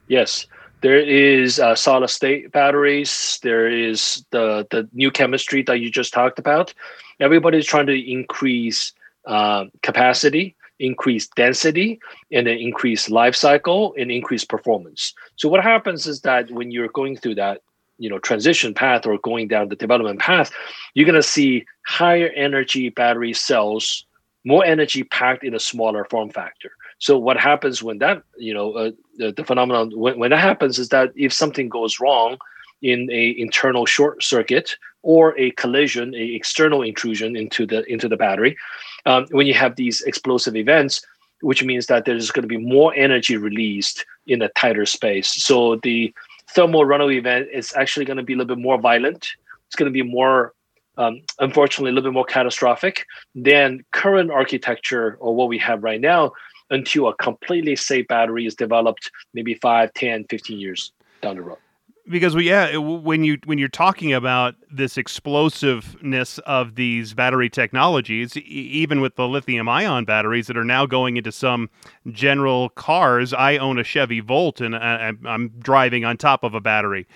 Yes, 0.07 0.45
there 0.81 0.99
is 0.99 1.59
uh, 1.59 1.75
solid 1.75 2.09
state 2.09 2.51
batteries. 2.51 3.39
There 3.43 3.67
is 3.67 4.25
the 4.31 4.67
the 4.71 4.89
new 4.93 5.11
chemistry 5.11 5.63
that 5.63 5.79
you 5.79 5.89
just 5.89 6.13
talked 6.13 6.39
about. 6.39 6.73
Everybody's 7.19 7.65
trying 7.65 7.87
to 7.87 8.11
increase 8.11 8.93
uh, 9.25 9.65
capacity, 9.83 10.55
increase 10.79 11.27
density, 11.27 11.99
and 12.31 12.47
then 12.47 12.57
increase 12.57 13.09
life 13.09 13.35
cycle 13.35 13.93
and 13.97 14.11
increase 14.11 14.43
performance. 14.43 15.13
So 15.35 15.47
what 15.47 15.63
happens 15.63 16.07
is 16.07 16.21
that 16.21 16.49
when 16.51 16.71
you're 16.71 16.89
going 16.89 17.15
through 17.15 17.35
that 17.35 17.61
you 18.01 18.09
know 18.09 18.19
transition 18.19 18.73
path 18.73 19.05
or 19.05 19.17
going 19.19 19.47
down 19.47 19.69
the 19.69 19.75
development 19.75 20.19
path 20.19 20.51
you're 20.93 21.05
going 21.05 21.15
to 21.15 21.33
see 21.37 21.65
higher 21.85 22.29
energy 22.35 22.89
battery 22.89 23.33
cells 23.33 24.05
more 24.43 24.65
energy 24.65 25.03
packed 25.03 25.43
in 25.43 25.53
a 25.53 25.59
smaller 25.59 26.05
form 26.05 26.29
factor. 26.29 26.71
So 26.99 27.17
what 27.17 27.37
happens 27.37 27.81
when 27.81 27.99
that 27.99 28.23
you 28.37 28.53
know 28.53 28.73
uh, 28.73 28.91
the, 29.17 29.31
the, 29.31 29.43
phenomenon 29.43 29.91
when, 29.97 30.19
when 30.19 30.31
that 30.31 30.39
happens 30.39 30.79
is 30.79 30.89
that 30.89 31.11
if 31.15 31.33
something 31.33 31.69
goes 31.69 31.99
wrong 31.99 32.37
in 32.81 33.09
a 33.11 33.35
internal 33.37 33.85
short 33.85 34.23
circuit 34.23 34.75
or 35.03 35.37
a 35.37 35.51
collision 35.51 36.13
a 36.15 36.35
external 36.35 36.81
intrusion 36.81 37.35
into 37.35 37.65
the 37.65 37.83
into 37.91 38.07
the 38.07 38.17
battery 38.17 38.55
um, 39.05 39.25
when 39.31 39.47
you 39.47 39.53
have 39.53 39.75
these 39.75 40.01
explosive 40.01 40.55
events 40.55 41.01
which 41.41 41.63
means 41.63 41.87
that 41.87 42.05
there's 42.05 42.31
going 42.31 42.43
to 42.43 42.47
be 42.47 42.57
more 42.57 42.93
energy 42.95 43.35
released 43.35 44.05
in 44.27 44.43
a 44.43 44.49
tighter 44.49 44.85
space. 44.85 45.27
So 45.27 45.77
the 45.77 46.13
thermal 46.55 46.85
runaway 46.85 47.17
event 47.17 47.47
is 47.51 47.73
actually 47.75 48.05
going 48.05 48.17
to 48.17 48.23
be 48.23 48.33
a 48.33 48.37
little 48.37 48.55
bit 48.55 48.61
more 48.61 48.79
violent. 48.79 49.27
It's 49.67 49.75
going 49.75 49.91
to 49.91 49.93
be 49.93 50.03
more, 50.03 50.53
um, 50.97 51.21
unfortunately, 51.39 51.91
a 51.91 51.93
little 51.93 52.09
bit 52.09 52.13
more 52.13 52.25
catastrophic 52.25 53.05
than 53.35 53.83
current 53.91 54.31
architecture 54.31 55.17
or 55.19 55.35
what 55.35 55.47
we 55.47 55.57
have 55.59 55.83
right 55.83 56.01
now 56.01 56.31
until 56.69 57.09
a 57.09 57.15
completely 57.15 57.75
safe 57.75 58.07
battery 58.07 58.45
is 58.45 58.55
developed 58.55 59.11
maybe 59.33 59.55
5, 59.55 59.93
10, 59.93 60.25
15 60.29 60.59
years 60.59 60.91
down 61.21 61.35
the 61.35 61.41
road 61.41 61.57
because 62.09 62.35
we 62.35 62.47
yeah 62.47 62.77
when 62.77 63.23
you 63.23 63.37
when 63.45 63.57
you're 63.57 63.69
talking 63.69 64.13
about 64.13 64.55
this 64.71 64.97
explosiveness 64.97 66.39
of 66.39 66.75
these 66.75 67.13
battery 67.13 67.49
technologies 67.49 68.35
even 68.37 69.01
with 69.01 69.15
the 69.15 69.27
lithium 69.27 69.69
ion 69.69 70.05
batteries 70.05 70.47
that 70.47 70.57
are 70.57 70.63
now 70.63 70.85
going 70.85 71.17
into 71.17 71.31
some 71.31 71.69
general 72.11 72.69
cars 72.69 73.33
i 73.33 73.57
own 73.57 73.77
a 73.79 73.83
chevy 73.83 74.19
volt 74.19 74.61
and 74.61 74.75
I, 74.75 75.13
am 75.25 75.51
driving 75.59 76.05
on 76.05 76.17
top 76.17 76.43
of 76.43 76.53
a 76.53 76.61
battery 76.61 77.07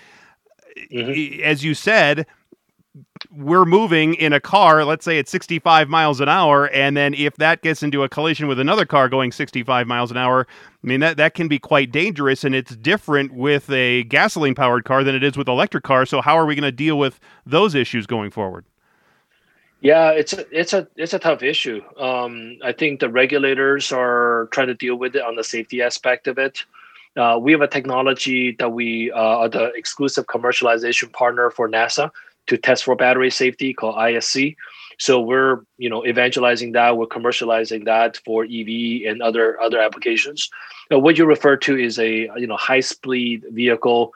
mm-hmm. 0.92 1.42
as 1.42 1.64
you 1.64 1.74
said 1.74 2.26
we're 3.30 3.64
moving 3.64 4.14
in 4.14 4.32
a 4.32 4.40
car, 4.40 4.84
let's 4.84 5.04
say 5.04 5.18
at 5.18 5.28
65 5.28 5.88
miles 5.88 6.20
an 6.20 6.28
hour, 6.28 6.68
and 6.70 6.96
then 6.96 7.14
if 7.14 7.36
that 7.36 7.62
gets 7.62 7.82
into 7.82 8.02
a 8.02 8.08
collision 8.08 8.48
with 8.48 8.58
another 8.58 8.86
car 8.86 9.08
going 9.08 9.32
65 9.32 9.86
miles 9.86 10.10
an 10.10 10.16
hour, 10.16 10.46
I 10.82 10.86
mean 10.86 11.00
that 11.00 11.16
that 11.16 11.34
can 11.34 11.48
be 11.48 11.58
quite 11.58 11.90
dangerous, 11.90 12.44
and 12.44 12.54
it's 12.54 12.74
different 12.76 13.34
with 13.34 13.68
a 13.70 14.04
gasoline 14.04 14.54
powered 14.54 14.84
car 14.84 15.04
than 15.04 15.14
it 15.14 15.22
is 15.22 15.36
with 15.36 15.48
electric 15.48 15.84
cars. 15.84 16.10
So 16.10 16.20
how 16.20 16.38
are 16.38 16.46
we 16.46 16.54
going 16.54 16.62
to 16.62 16.72
deal 16.72 16.98
with 16.98 17.20
those 17.44 17.74
issues 17.74 18.06
going 18.06 18.30
forward? 18.30 18.64
Yeah, 19.80 20.10
it's 20.10 20.32
a 20.32 20.46
it's 20.50 20.72
a 20.72 20.88
it's 20.96 21.12
a 21.12 21.18
tough 21.18 21.42
issue. 21.42 21.82
Um, 21.98 22.58
I 22.64 22.72
think 22.72 23.00
the 23.00 23.10
regulators 23.10 23.92
are 23.92 24.48
trying 24.52 24.68
to 24.68 24.74
deal 24.74 24.96
with 24.96 25.14
it 25.16 25.22
on 25.22 25.36
the 25.36 25.44
safety 25.44 25.82
aspect 25.82 26.28
of 26.28 26.38
it. 26.38 26.64
Uh, 27.16 27.38
we 27.40 27.52
have 27.52 27.62
a 27.62 27.68
technology 27.68 28.52
that 28.58 28.70
we 28.70 29.10
uh, 29.12 29.18
are 29.18 29.48
the 29.48 29.72
exclusive 29.72 30.26
commercialization 30.26 31.12
partner 31.12 31.50
for 31.50 31.68
NASA 31.68 32.10
to 32.46 32.56
test 32.56 32.84
for 32.84 32.96
battery 32.96 33.30
safety 33.30 33.74
called 33.74 33.96
ISC. 33.96 34.56
So 34.98 35.20
we're 35.20 35.62
you 35.78 35.90
know 35.90 36.06
evangelizing 36.06 36.72
that, 36.72 36.96
we're 36.96 37.06
commercializing 37.06 37.84
that 37.84 38.16
for 38.24 38.44
EV 38.44 39.10
and 39.10 39.22
other 39.22 39.60
other 39.60 39.80
applications. 39.80 40.48
Now, 40.90 40.98
what 40.98 41.18
you 41.18 41.26
refer 41.26 41.56
to 41.58 41.76
is 41.76 41.98
a 41.98 42.30
you 42.36 42.46
know 42.46 42.56
high 42.56 42.80
speed 42.80 43.44
vehicle, 43.50 44.12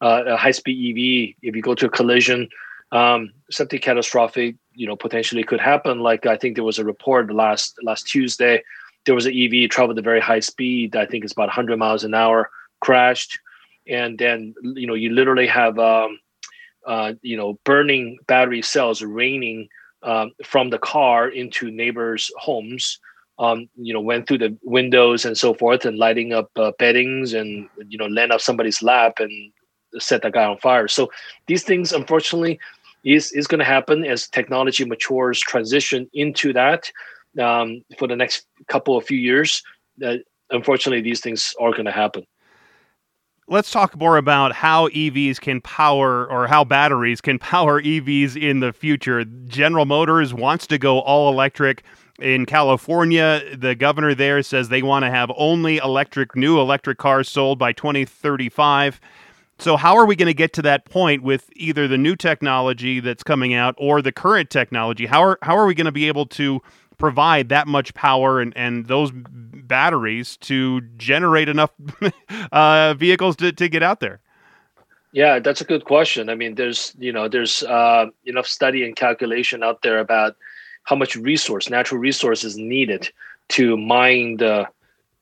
uh, 0.00 0.24
a 0.26 0.36
high 0.36 0.50
speed 0.50 0.76
EV. 0.90 1.36
If 1.42 1.54
you 1.54 1.62
go 1.62 1.74
to 1.74 1.86
a 1.86 1.90
collision, 1.90 2.48
um, 2.90 3.32
something 3.50 3.80
catastrophic 3.80 4.56
you 4.74 4.86
know 4.86 4.96
potentially 4.96 5.44
could 5.44 5.60
happen. 5.60 6.00
Like 6.00 6.26
I 6.26 6.36
think 6.36 6.56
there 6.56 6.64
was 6.64 6.78
a 6.78 6.84
report 6.84 7.32
last 7.32 7.76
last 7.84 8.08
Tuesday, 8.08 8.62
there 9.04 9.14
was 9.14 9.26
an 9.26 9.34
EV 9.36 9.68
traveled 9.70 9.98
at 9.98 10.04
very 10.04 10.20
high 10.20 10.40
speed. 10.40 10.96
I 10.96 11.06
think 11.06 11.24
it's 11.24 11.32
about 11.32 11.48
100 11.48 11.78
miles 11.78 12.04
an 12.04 12.14
hour, 12.14 12.50
crashed, 12.80 13.38
and 13.86 14.18
then 14.18 14.54
you 14.62 14.86
know 14.86 14.94
you 14.94 15.10
literally 15.10 15.46
have 15.46 15.78
um, 15.78 16.18
uh, 16.86 17.14
you 17.22 17.36
know, 17.36 17.58
burning 17.64 18.18
battery 18.26 18.62
cells 18.62 19.02
raining 19.02 19.68
um, 20.02 20.32
from 20.44 20.70
the 20.70 20.78
car 20.78 21.28
into 21.28 21.70
neighbors' 21.70 22.30
homes. 22.38 22.98
Um, 23.38 23.68
you 23.74 23.92
know, 23.92 24.00
went 24.00 24.28
through 24.28 24.38
the 24.38 24.56
windows 24.62 25.24
and 25.24 25.36
so 25.36 25.54
forth, 25.54 25.84
and 25.84 25.98
lighting 25.98 26.32
up 26.32 26.50
uh, 26.56 26.70
beddings, 26.78 27.32
and 27.32 27.68
you 27.88 27.98
know, 27.98 28.06
land 28.06 28.30
up 28.30 28.40
somebody's 28.40 28.80
lap 28.80 29.14
and 29.18 29.52
set 29.98 30.22
the 30.22 30.30
guy 30.30 30.44
on 30.44 30.58
fire. 30.58 30.86
So 30.86 31.10
these 31.48 31.64
things, 31.64 31.92
unfortunately, 31.92 32.60
is 33.04 33.32
is 33.32 33.48
going 33.48 33.58
to 33.58 33.64
happen 33.64 34.04
as 34.04 34.28
technology 34.28 34.84
matures, 34.84 35.40
transition 35.40 36.08
into 36.14 36.52
that 36.52 36.92
um, 37.40 37.82
for 37.98 38.06
the 38.06 38.14
next 38.14 38.46
couple 38.68 38.96
of 38.96 39.04
few 39.04 39.18
years. 39.18 39.62
Uh, 40.04 40.18
unfortunately, 40.50 41.00
these 41.00 41.20
things 41.20 41.54
are 41.60 41.72
going 41.72 41.86
to 41.86 41.90
happen 41.92 42.24
let's 43.48 43.70
talk 43.70 43.96
more 43.96 44.16
about 44.16 44.52
how 44.52 44.88
EVs 44.88 45.40
can 45.40 45.60
power 45.60 46.26
or 46.30 46.46
how 46.46 46.64
batteries 46.64 47.20
can 47.20 47.38
power 47.40 47.80
EVs 47.82 48.40
in 48.40 48.60
the 48.60 48.72
future. 48.72 49.24
General 49.24 49.84
Motors 49.84 50.32
wants 50.32 50.66
to 50.68 50.78
go 50.78 51.00
all 51.00 51.30
electric. 51.30 51.82
In 52.20 52.46
California, 52.46 53.42
the 53.56 53.74
governor 53.74 54.14
there 54.14 54.40
says 54.42 54.68
they 54.68 54.82
want 54.82 55.04
to 55.04 55.10
have 55.10 55.32
only 55.36 55.78
electric, 55.78 56.36
new 56.36 56.60
electric 56.60 56.96
cars 56.96 57.28
sold 57.28 57.58
by 57.58 57.72
2035. 57.72 59.00
So, 59.58 59.76
how 59.76 59.96
are 59.96 60.06
we 60.06 60.14
going 60.16 60.26
to 60.28 60.34
get 60.34 60.52
to 60.54 60.62
that 60.62 60.84
point 60.84 61.22
with 61.22 61.48
either 61.54 61.88
the 61.88 61.98
new 61.98 62.14
technology 62.16 63.00
that's 63.00 63.22
coming 63.22 63.54
out 63.54 63.74
or 63.78 64.00
the 64.00 64.12
current 64.12 64.50
technology? 64.50 65.06
How 65.06 65.22
are, 65.22 65.38
how 65.42 65.56
are 65.56 65.66
we 65.66 65.74
going 65.74 65.86
to 65.86 65.92
be 65.92 66.06
able 66.06 66.26
to 66.26 66.60
provide 66.98 67.48
that 67.48 67.66
much 67.66 67.94
power 67.94 68.40
and, 68.40 68.52
and 68.56 68.86
those 68.86 69.10
batteries 69.14 70.36
to 70.38 70.80
generate 70.96 71.48
enough 71.48 71.70
uh, 72.52 72.94
vehicles 72.94 73.36
to, 73.36 73.52
to 73.52 73.68
get 73.68 73.82
out 73.82 74.00
there? 74.00 74.20
Yeah, 75.12 75.38
that's 75.38 75.60
a 75.60 75.64
good 75.64 75.84
question. 75.84 76.28
I 76.28 76.34
mean, 76.34 76.56
there's 76.56 76.92
you 76.98 77.12
know 77.12 77.28
there's 77.28 77.62
uh, 77.62 78.06
enough 78.24 78.46
study 78.46 78.84
and 78.84 78.96
calculation 78.96 79.62
out 79.62 79.82
there 79.82 80.00
about 80.00 80.36
how 80.82 80.96
much 80.96 81.14
resource, 81.14 81.70
natural 81.70 82.00
resources 82.00 82.56
needed 82.56 83.10
to 83.50 83.76
mine 83.76 84.38
the 84.38 84.66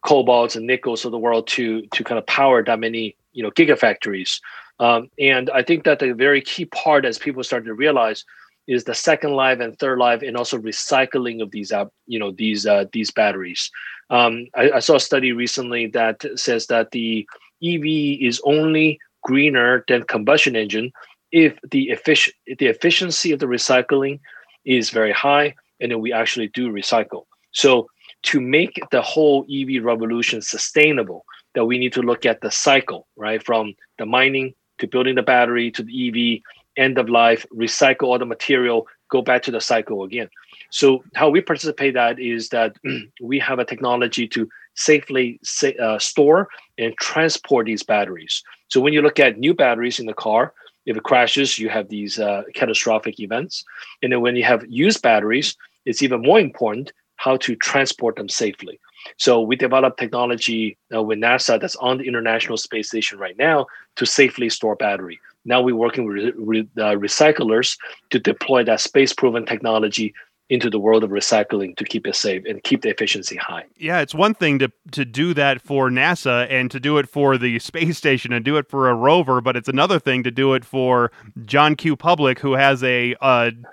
cobalts 0.05 0.57
and 0.57 0.67
nickels 0.67 1.05
of 1.05 1.12
the 1.12 1.19
world 1.19 1.47
to 1.49 1.87
to 1.88 2.02
kind 2.05 2.19
of 2.19 2.26
power 2.26 2.64
that 2.64 2.81
many 2.81 3.14
you 3.35 3.43
know 3.43 3.50
gigafactories. 3.50 4.41
Um, 4.80 5.11
and 5.19 5.50
I 5.50 5.63
think 5.63 5.85
that 5.85 5.99
the 5.99 6.13
very 6.13 6.41
key 6.41 6.65
part, 6.65 7.04
as 7.04 7.19
people 7.19 7.45
start 7.45 7.67
to 7.67 7.75
realize, 7.75 8.25
is 8.66 8.84
the 8.84 8.94
second 8.94 9.32
life 9.32 9.60
and 9.60 9.78
third 9.78 9.98
life, 9.98 10.22
and 10.22 10.36
also 10.36 10.58
recycling 10.58 11.42
of 11.42 11.50
these 11.50 11.72
uh, 11.72 11.86
you 12.06 12.18
know 12.18 12.32
these 12.32 12.66
uh, 12.66 12.84
these 12.92 13.10
batteries. 13.10 13.70
Um, 14.10 14.46
I, 14.54 14.72
I, 14.72 14.78
saw 14.80 14.96
a 14.96 15.00
study 15.00 15.32
recently 15.32 15.86
that 15.88 16.25
says 16.34 16.66
that 16.66 16.90
the 16.90 17.26
EV 17.64 17.84
is 18.20 18.40
only 18.44 18.98
greener 19.22 19.84
than 19.88 20.02
combustion 20.02 20.54
engine 20.54 20.92
if 21.30 21.58
the 21.70 21.90
efficient 21.90 22.36
the 22.58 22.66
efficiency 22.66 23.32
of 23.32 23.40
the 23.40 23.46
recycling 23.46 24.20
is 24.64 24.90
very 24.90 25.12
high, 25.12 25.54
and 25.80 25.90
then 25.90 26.00
we 26.00 26.12
actually 26.12 26.48
do 26.48 26.70
recycle. 26.70 27.25
So 27.52 27.88
to 28.25 28.40
make 28.40 28.78
the 28.90 29.02
whole 29.02 29.44
EV 29.50 29.82
revolution 29.82 30.42
sustainable, 30.42 31.25
that 31.54 31.64
we 31.64 31.78
need 31.78 31.92
to 31.94 32.02
look 32.02 32.25
at 32.25 32.40
the 32.40 32.50
cycle, 32.50 33.08
right, 33.16 33.42
from 33.44 33.75
the 33.98 34.06
mining 34.06 34.54
to 34.78 34.86
building 34.86 35.16
the 35.16 35.22
battery 35.22 35.70
to 35.72 35.82
the 35.82 36.08
EV, 36.08 36.42
end 36.76 36.99
of 36.99 37.08
life, 37.08 37.47
recycle 37.54 38.04
all 38.04 38.19
the 38.19 38.26
material, 38.26 38.87
go 39.11 39.23
back 39.23 39.43
to 39.43 39.50
the 39.50 39.61
cycle 39.61 40.04
again. 40.04 40.28
So 40.71 41.04
how 41.15 41.28
we 41.28 41.41
participate 41.41 41.95
that 41.95 42.19
is 42.19 42.49
that 42.49 42.76
we 43.21 43.39
have 43.39 43.58
a 43.58 43.65
technology 43.65 44.26
to 44.28 44.49
safely 44.75 45.39
uh, 45.80 45.99
store 45.99 46.49
and 46.78 46.97
transport 46.97 47.67
these 47.67 47.82
batteries. 47.82 48.43
So 48.69 48.80
when 48.80 48.95
you 48.95 49.02
look 49.02 49.21
at 49.21 49.39
new 49.39 49.54
batteries 49.54 50.00
in 50.00 50.06
the 50.06 50.15
car, 50.15 50.54
if 50.87 50.97
it 50.97 51.02
crashes, 51.04 51.58
you 51.58 51.69
have 51.69 51.89
these 51.89 52.19
uh, 52.19 52.43
catastrophic 52.54 53.21
events. 53.21 53.65
And 54.02 54.13
then 54.13 54.21
when 54.21 54.35
you 54.35 54.45
have 54.45 54.65
used 54.69 55.02
batteries, 55.02 55.56
it's 55.85 56.02
even 56.02 56.23
more 56.23 56.41
important 56.41 56.93
how 57.17 57.37
to 57.37 57.54
transport 57.54 58.17
them 58.17 58.28
safely. 58.28 58.80
So 59.17 59.41
we 59.41 59.56
developed 59.56 59.99
technology 59.99 60.76
uh, 60.95 61.02
with 61.02 61.19
NASA 61.19 61.60
that's 61.60 61.76
on 61.76 61.99
the 61.99 62.06
International 62.06 62.56
Space 62.56 62.88
Station 62.88 63.19
right 63.19 63.36
now 63.38 63.67
to 63.97 64.06
safely 64.06 64.49
store 64.49 64.76
battery. 64.76 65.21
Now 65.45 65.60
we're 65.60 65.76
working 65.76 66.04
with, 66.06 66.34
with 66.36 66.67
uh, 66.78 66.95
recyclers 66.97 67.76
to 68.10 68.19
deploy 68.19 68.65
that 68.65 68.80
space-proven 68.80 69.47
technology 69.47 70.15
into 70.52 70.69
the 70.69 70.78
world 70.78 71.02
of 71.02 71.08
recycling 71.08 71.75
to 71.78 71.82
keep 71.82 72.06
it 72.06 72.15
safe 72.15 72.45
and 72.47 72.62
keep 72.62 72.82
the 72.82 72.91
efficiency 72.91 73.36
high. 73.36 73.65
Yeah, 73.78 74.00
it's 74.00 74.15
one 74.15 74.34
thing 74.34 74.58
to 74.58 74.71
to 74.91 75.06
do 75.06 75.32
that 75.32 75.62
for 75.62 75.88
NASA 75.88 76.47
and 76.50 76.71
to 76.71 76.78
do 76.78 76.99
it 76.99 77.08
for 77.08 77.38
the 77.38 77.58
space 77.71 77.97
station 77.97 78.34
and 78.34 78.45
do 78.45 78.58
it 78.58 78.69
for 78.69 78.91
a 78.91 78.95
rover, 78.95 79.41
but 79.41 79.56
it's 79.56 79.69
another 79.69 79.99
thing 79.99 80.23
to 80.25 80.30
do 80.30 80.52
it 80.52 80.62
for 80.62 81.10
John 81.47 81.75
Q. 81.75 81.97
Public, 81.97 82.38
who 82.38 82.52
has 82.52 82.84
a, 82.84 83.15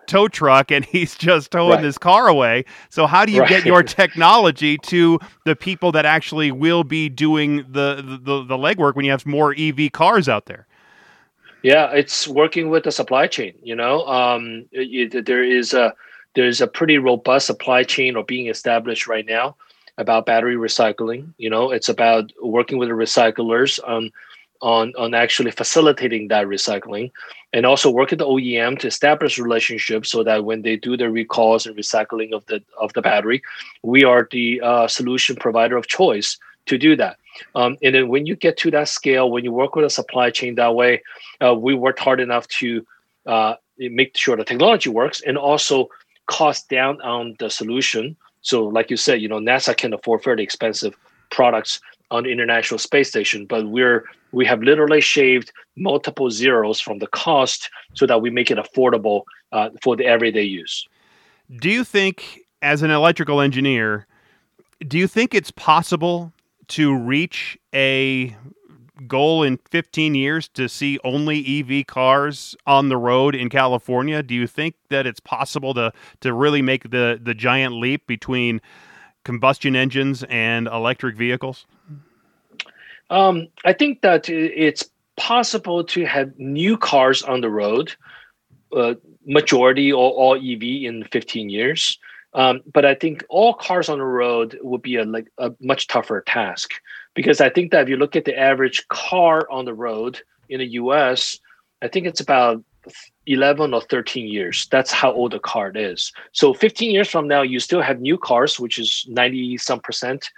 tow 0.08 0.30
truck 0.30 0.72
and 0.72 0.86
he's 0.94 1.16
just 1.16 1.52
towing 1.52 1.72
right. 1.72 1.82
this 1.82 1.98
car 1.98 2.30
away. 2.30 2.64
So 2.90 3.08
how 3.08 3.26
do 3.26 3.34
you 3.34 3.42
right. 3.42 3.50
get 3.50 3.66
your 3.66 3.84
technology 4.02 4.78
to 4.78 5.20
the 5.44 5.58
people 5.58 5.92
that 5.92 6.06
actually 6.06 6.52
will 6.52 6.86
be 6.86 7.10
doing 7.10 7.58
the 7.70 8.20
the, 8.24 8.46
the 8.46 8.58
legwork 8.58 8.96
when 8.96 9.04
you 9.04 9.12
have 9.12 9.26
more 9.26 9.54
EV 9.58 9.92
cars 9.92 10.30
out 10.30 10.46
there? 10.46 10.66
Yeah, 11.62 11.92
it's 11.92 12.26
working 12.26 12.70
with 12.70 12.86
the 12.86 12.92
supply 12.92 13.28
chain. 13.28 13.54
You 13.62 13.76
know, 13.76 14.08
um, 14.08 14.66
it, 14.72 15.26
there 15.26 15.44
is 15.44 15.74
a 15.74 15.94
there's 16.36 16.62
a 16.62 16.68
pretty 16.68 16.98
robust 16.98 17.48
supply 17.48 17.84
chain 17.84 18.16
or 18.16 18.24
being 18.24 18.48
established 18.48 19.08
right 19.08 19.26
now 19.26 19.56
about 19.98 20.26
battery 20.26 20.56
recycling. 20.56 21.34
You 21.38 21.50
know, 21.50 21.72
it's 21.72 21.90
about 21.90 22.32
working 22.42 22.78
with 22.78 22.90
the 22.90 22.96
recyclers 22.96 23.80
on 23.86 24.12
on 24.62 24.94
on 24.98 25.14
actually 25.14 25.52
facilitating 25.52 26.28
that 26.28 26.46
recycling, 26.46 27.12
and 27.54 27.66
also 27.66 27.90
work 27.90 28.10
with 28.10 28.20
the 28.20 28.26
OEM 28.26 28.78
to 28.80 28.88
establish 28.88 29.40
relationships 29.40 30.12
so 30.12 30.24
that 30.24 30.46
when 30.46 30.62
they 30.62 30.76
do 30.76 30.98
the 30.98 31.10
recalls 31.10 31.66
and 31.66 31.78
recycling 31.78 32.34
of 32.34 32.46
the 32.48 32.62
of 32.80 32.94
the 32.94 33.02
battery, 33.02 33.42
we 33.84 34.04
are 34.04 34.28
the 34.32 34.62
uh, 34.62 34.88
solution 34.88 35.36
provider 35.36 35.78
of 35.78 35.88
choice 35.88 36.38
to 36.66 36.78
do 36.78 36.96
that. 36.96 37.18
Um, 37.56 37.78
and 37.82 37.96
then 37.96 38.10
when 38.10 38.26
you 38.26 38.36
get 38.36 38.58
to 38.58 38.72
that 38.72 38.90
scale, 38.90 39.32
when 39.32 39.44
you 39.44 39.52
work 39.52 39.76
with 39.76 39.86
a 39.86 39.90
supply 39.90 40.30
chain 40.30 40.56
that 40.56 40.76
way, 40.76 41.02
uh, 41.42 41.56
we 41.56 41.74
worked 41.74 42.00
hard 42.00 42.20
enough 42.20 42.48
to 42.60 42.86
uh, 43.26 43.56
make 43.78 44.16
sure 44.18 44.36
the 44.36 44.44
technology 44.44 44.90
works 44.90 45.22
and 45.22 45.38
also 45.38 45.90
cost 46.30 46.70
down 46.70 47.02
on 47.02 47.36
the 47.40 47.50
solution. 47.50 48.16
So, 48.42 48.66
like 48.66 48.90
you 48.90 48.98
said, 48.98 49.22
you 49.22 49.28
know, 49.28 49.40
NASA 49.40 49.76
can 49.76 49.94
afford 49.94 50.24
fairly 50.24 50.44
expensive 50.44 50.96
products 51.32 51.82
on 52.12 52.24
the 52.24 52.32
International 52.32 52.78
Space 52.78 53.10
Station, 53.10 53.46
but 53.46 53.68
we're 53.68 54.06
we 54.32 54.46
have 54.46 54.62
literally 54.62 55.02
shaved 55.02 55.52
multiple 55.76 56.30
zeros 56.30 56.80
from 56.80 57.00
the 57.00 57.08
cost 57.08 57.70
so 57.96 58.06
that 58.06 58.22
we 58.22 58.30
make 58.30 58.52
it 58.52 58.58
affordable 58.58 59.24
uh, 59.52 59.70
for 59.82 59.96
the 59.96 60.06
everyday 60.06 60.44
use. 60.44 60.88
Do 61.60 61.70
you 61.70 61.84
think, 61.84 62.42
as 62.62 62.84
an 62.84 62.92
electrical 62.92 63.42
engineer, 63.42 64.06
do 64.88 65.00
you 65.00 65.08
think 65.08 65.34
it's 65.34 65.52
possible 65.52 66.32
to 66.70 66.96
reach 66.96 67.58
a 67.74 68.36
goal 69.08 69.44
in 69.44 69.58
15 69.58 70.16
years 70.16 70.48
to 70.50 70.68
see 70.68 71.00
only 71.04 71.60
EV 71.60 71.88
cars 71.88 72.56
on 72.66 72.90
the 72.90 72.98
road 72.98 73.36
in 73.36 73.50
California? 73.50 74.22
Do 74.24 74.34
you 74.36 74.48
think 74.48 74.76
that 74.90 75.06
it's 75.06 75.20
possible 75.20 75.74
to 75.76 75.92
to 76.22 76.34
really 76.34 76.62
make 76.62 76.90
the 76.92 77.20
the 77.22 77.34
giant 77.34 77.76
leap 77.76 78.08
between 78.08 78.62
combustion 79.24 79.76
engines 79.76 80.24
and 80.30 80.68
electric 80.68 81.16
vehicles? 81.16 81.66
Um, 83.10 83.48
I 83.66 83.74
think 83.74 84.02
that 84.02 84.30
it's 84.30 84.90
possible 85.18 85.84
to 85.84 86.06
have 86.06 86.38
new 86.38 86.78
cars 86.78 87.24
on 87.24 87.42
the 87.42 87.50
road, 87.50 87.96
uh, 88.76 88.94
majority 89.26 89.92
or 89.92 90.12
all 90.12 90.36
EV 90.36 90.62
in 90.62 91.04
15 91.12 91.50
years. 91.50 92.00
Um, 92.34 92.62
but 92.72 92.86
I 92.86 92.94
think 92.94 93.24
all 93.30 93.54
cars 93.54 93.90
on 93.90 93.98
the 93.98 94.06
road 94.06 94.58
would 94.62 94.82
be 94.82 94.98
a 94.98 95.04
like 95.04 95.32
a 95.40 95.52
much 95.62 95.88
tougher 95.88 96.22
task 96.28 96.72
because 97.16 97.42
I 97.42 97.50
think 97.50 97.72
that 97.72 97.84
if 97.84 97.90
you 97.90 97.98
look 97.98 98.16
at 98.16 98.26
the 98.26 98.38
average 98.38 98.88
car 98.90 99.48
on 99.50 99.66
the 99.66 99.74
road 99.74 100.22
in 100.48 100.60
the 100.60 100.68
U.S., 100.68 101.40
I 101.82 101.88
think 101.88 102.06
it's 102.06 102.20
about 102.20 102.64
11 103.26 103.74
or 103.74 103.82
13 103.82 104.28
years. 104.28 104.68
That's 104.72 104.92
how 104.92 105.12
old 105.12 105.32
the 105.32 105.40
car 105.40 105.72
is. 105.74 106.12
So 106.32 106.54
15 106.54 106.92
years 106.92 107.10
from 107.10 107.28
now, 107.28 107.42
you 107.42 107.60
still 107.60 107.82
have 107.82 108.00
new 108.00 108.18
cars, 108.18 108.60
which 108.60 108.78
is 108.80 109.06
90 109.08 109.58
some 109.58 109.80
percent 109.80 110.30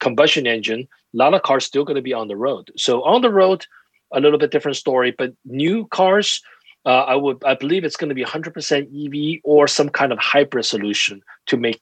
combustion 0.00 0.46
engine. 0.46 0.88
A 1.14 1.16
lot 1.16 1.34
of 1.34 1.42
cars 1.42 1.64
still 1.64 1.84
going 1.84 1.96
to 1.96 2.02
be 2.02 2.14
on 2.14 2.28
the 2.28 2.36
road. 2.36 2.70
So 2.76 3.02
on 3.02 3.22
the 3.22 3.30
road, 3.30 3.66
a 4.12 4.20
little 4.20 4.38
bit 4.38 4.50
different 4.50 4.76
story. 4.76 5.14
But 5.16 5.32
new 5.44 5.86
cars, 5.86 6.42
uh, 6.86 6.88
I 6.88 7.14
would 7.14 7.42
I 7.44 7.54
believe 7.54 7.84
it's 7.84 7.96
going 7.96 8.08
to 8.08 8.14
be 8.14 8.24
100% 8.24 9.36
EV 9.36 9.40
or 9.44 9.68
some 9.68 9.88
kind 9.88 10.12
of 10.12 10.18
hybrid 10.18 10.64
solution 10.64 11.22
to 11.46 11.56
make 11.56 11.80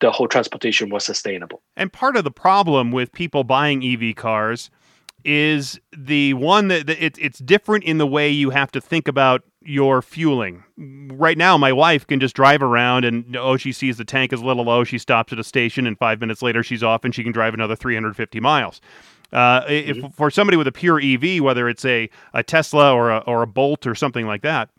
the 0.00 0.10
whole 0.10 0.28
transportation 0.28 0.88
more 0.88 1.00
sustainable. 1.00 1.62
And 1.76 1.92
part 1.92 2.16
of 2.16 2.24
the 2.24 2.30
problem 2.30 2.92
with 2.92 3.12
people 3.12 3.44
buying 3.44 3.84
EV 3.84 4.14
cars 4.16 4.70
is 5.24 5.80
the 5.96 6.34
one 6.34 6.68
that, 6.68 6.86
that 6.86 7.04
it, 7.04 7.18
it's 7.18 7.40
different 7.40 7.84
in 7.84 7.98
the 7.98 8.06
way 8.06 8.30
you 8.30 8.50
have 8.50 8.70
to 8.72 8.80
think 8.80 9.08
about 9.08 9.42
your 9.62 10.00
fueling. 10.00 10.62
Right 10.76 11.36
now, 11.36 11.58
my 11.58 11.72
wife 11.72 12.06
can 12.06 12.20
just 12.20 12.36
drive 12.36 12.62
around 12.62 13.04
and 13.04 13.36
oh, 13.36 13.56
she 13.56 13.72
sees 13.72 13.96
the 13.96 14.04
tank 14.04 14.32
is 14.32 14.40
a 14.40 14.44
little 14.44 14.64
low. 14.64 14.84
She 14.84 14.98
stops 14.98 15.32
at 15.32 15.40
a 15.40 15.44
station, 15.44 15.86
and 15.86 15.98
five 15.98 16.20
minutes 16.20 16.42
later, 16.42 16.62
she's 16.62 16.84
off 16.84 17.04
and 17.04 17.12
she 17.12 17.24
can 17.24 17.32
drive 17.32 17.54
another 17.54 17.74
350 17.74 18.38
miles. 18.38 18.80
Uh, 19.32 19.62
mm-hmm. 19.62 20.06
If 20.06 20.14
for 20.14 20.30
somebody 20.30 20.56
with 20.56 20.66
a 20.66 20.72
pure 20.72 21.00
EV, 21.00 21.42
whether 21.42 21.68
it's 21.68 21.84
a, 21.84 22.08
a 22.32 22.42
Tesla 22.42 22.92
or 22.94 23.10
a, 23.10 23.18
or 23.18 23.42
a 23.42 23.46
Bolt 23.46 23.86
or 23.86 23.94
something 23.94 24.26
like 24.26 24.42
that, 24.42 24.70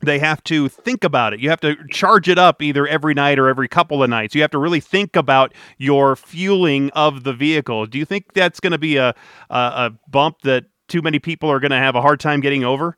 they 0.00 0.18
have 0.18 0.42
to 0.44 0.68
think 0.68 1.04
about 1.04 1.32
it. 1.32 1.40
You 1.40 1.50
have 1.50 1.60
to 1.60 1.76
charge 1.90 2.28
it 2.28 2.38
up 2.38 2.62
either 2.62 2.86
every 2.86 3.14
night 3.14 3.38
or 3.38 3.48
every 3.48 3.68
couple 3.68 4.02
of 4.02 4.10
nights. 4.10 4.34
You 4.34 4.42
have 4.42 4.50
to 4.50 4.58
really 4.58 4.80
think 4.80 5.16
about 5.16 5.54
your 5.78 6.16
fueling 6.16 6.90
of 6.90 7.24
the 7.24 7.32
vehicle. 7.32 7.86
Do 7.86 7.98
you 7.98 8.04
think 8.04 8.32
that's 8.34 8.60
going 8.60 8.72
to 8.72 8.78
be 8.78 8.96
a, 8.96 9.14
a, 9.50 9.56
a 9.56 9.92
bump 10.08 10.42
that 10.42 10.64
too 10.88 11.02
many 11.02 11.18
people 11.18 11.50
are 11.50 11.60
going 11.60 11.70
to 11.70 11.78
have 11.78 11.94
a 11.94 12.02
hard 12.02 12.20
time 12.20 12.40
getting 12.40 12.64
over? 12.64 12.96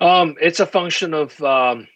Um, 0.00 0.34
it's 0.40 0.60
a 0.60 0.66
function 0.66 1.14
of 1.14 1.40
um, 1.42 1.88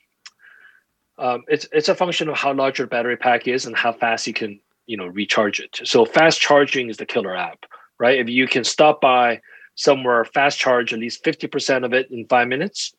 um, 1.18 1.42
it's 1.48 1.66
it's 1.72 1.88
a 1.88 1.94
function 1.94 2.28
of 2.28 2.36
how 2.36 2.52
large 2.52 2.78
your 2.78 2.86
battery 2.86 3.16
pack 3.16 3.48
is 3.48 3.66
and 3.66 3.76
how 3.76 3.92
fast 3.92 4.26
you 4.26 4.32
can 4.32 4.60
you 4.88 4.96
know 4.96 5.06
recharge 5.06 5.60
it. 5.60 5.80
So 5.84 6.04
fast 6.04 6.40
charging 6.40 6.90
is 6.90 6.96
the 6.96 7.06
killer 7.06 7.36
app, 7.36 7.60
right? 8.00 8.18
If 8.18 8.28
you 8.28 8.48
can 8.48 8.64
stop 8.64 9.00
by 9.00 9.40
somewhere 9.76 10.24
fast 10.24 10.58
charge 10.58 10.92
at 10.92 10.98
least 10.98 11.22
fifty 11.22 11.46
percent 11.46 11.84
of 11.84 11.92
it 11.92 12.10
in 12.10 12.26
five 12.26 12.48
minutes, 12.48 12.92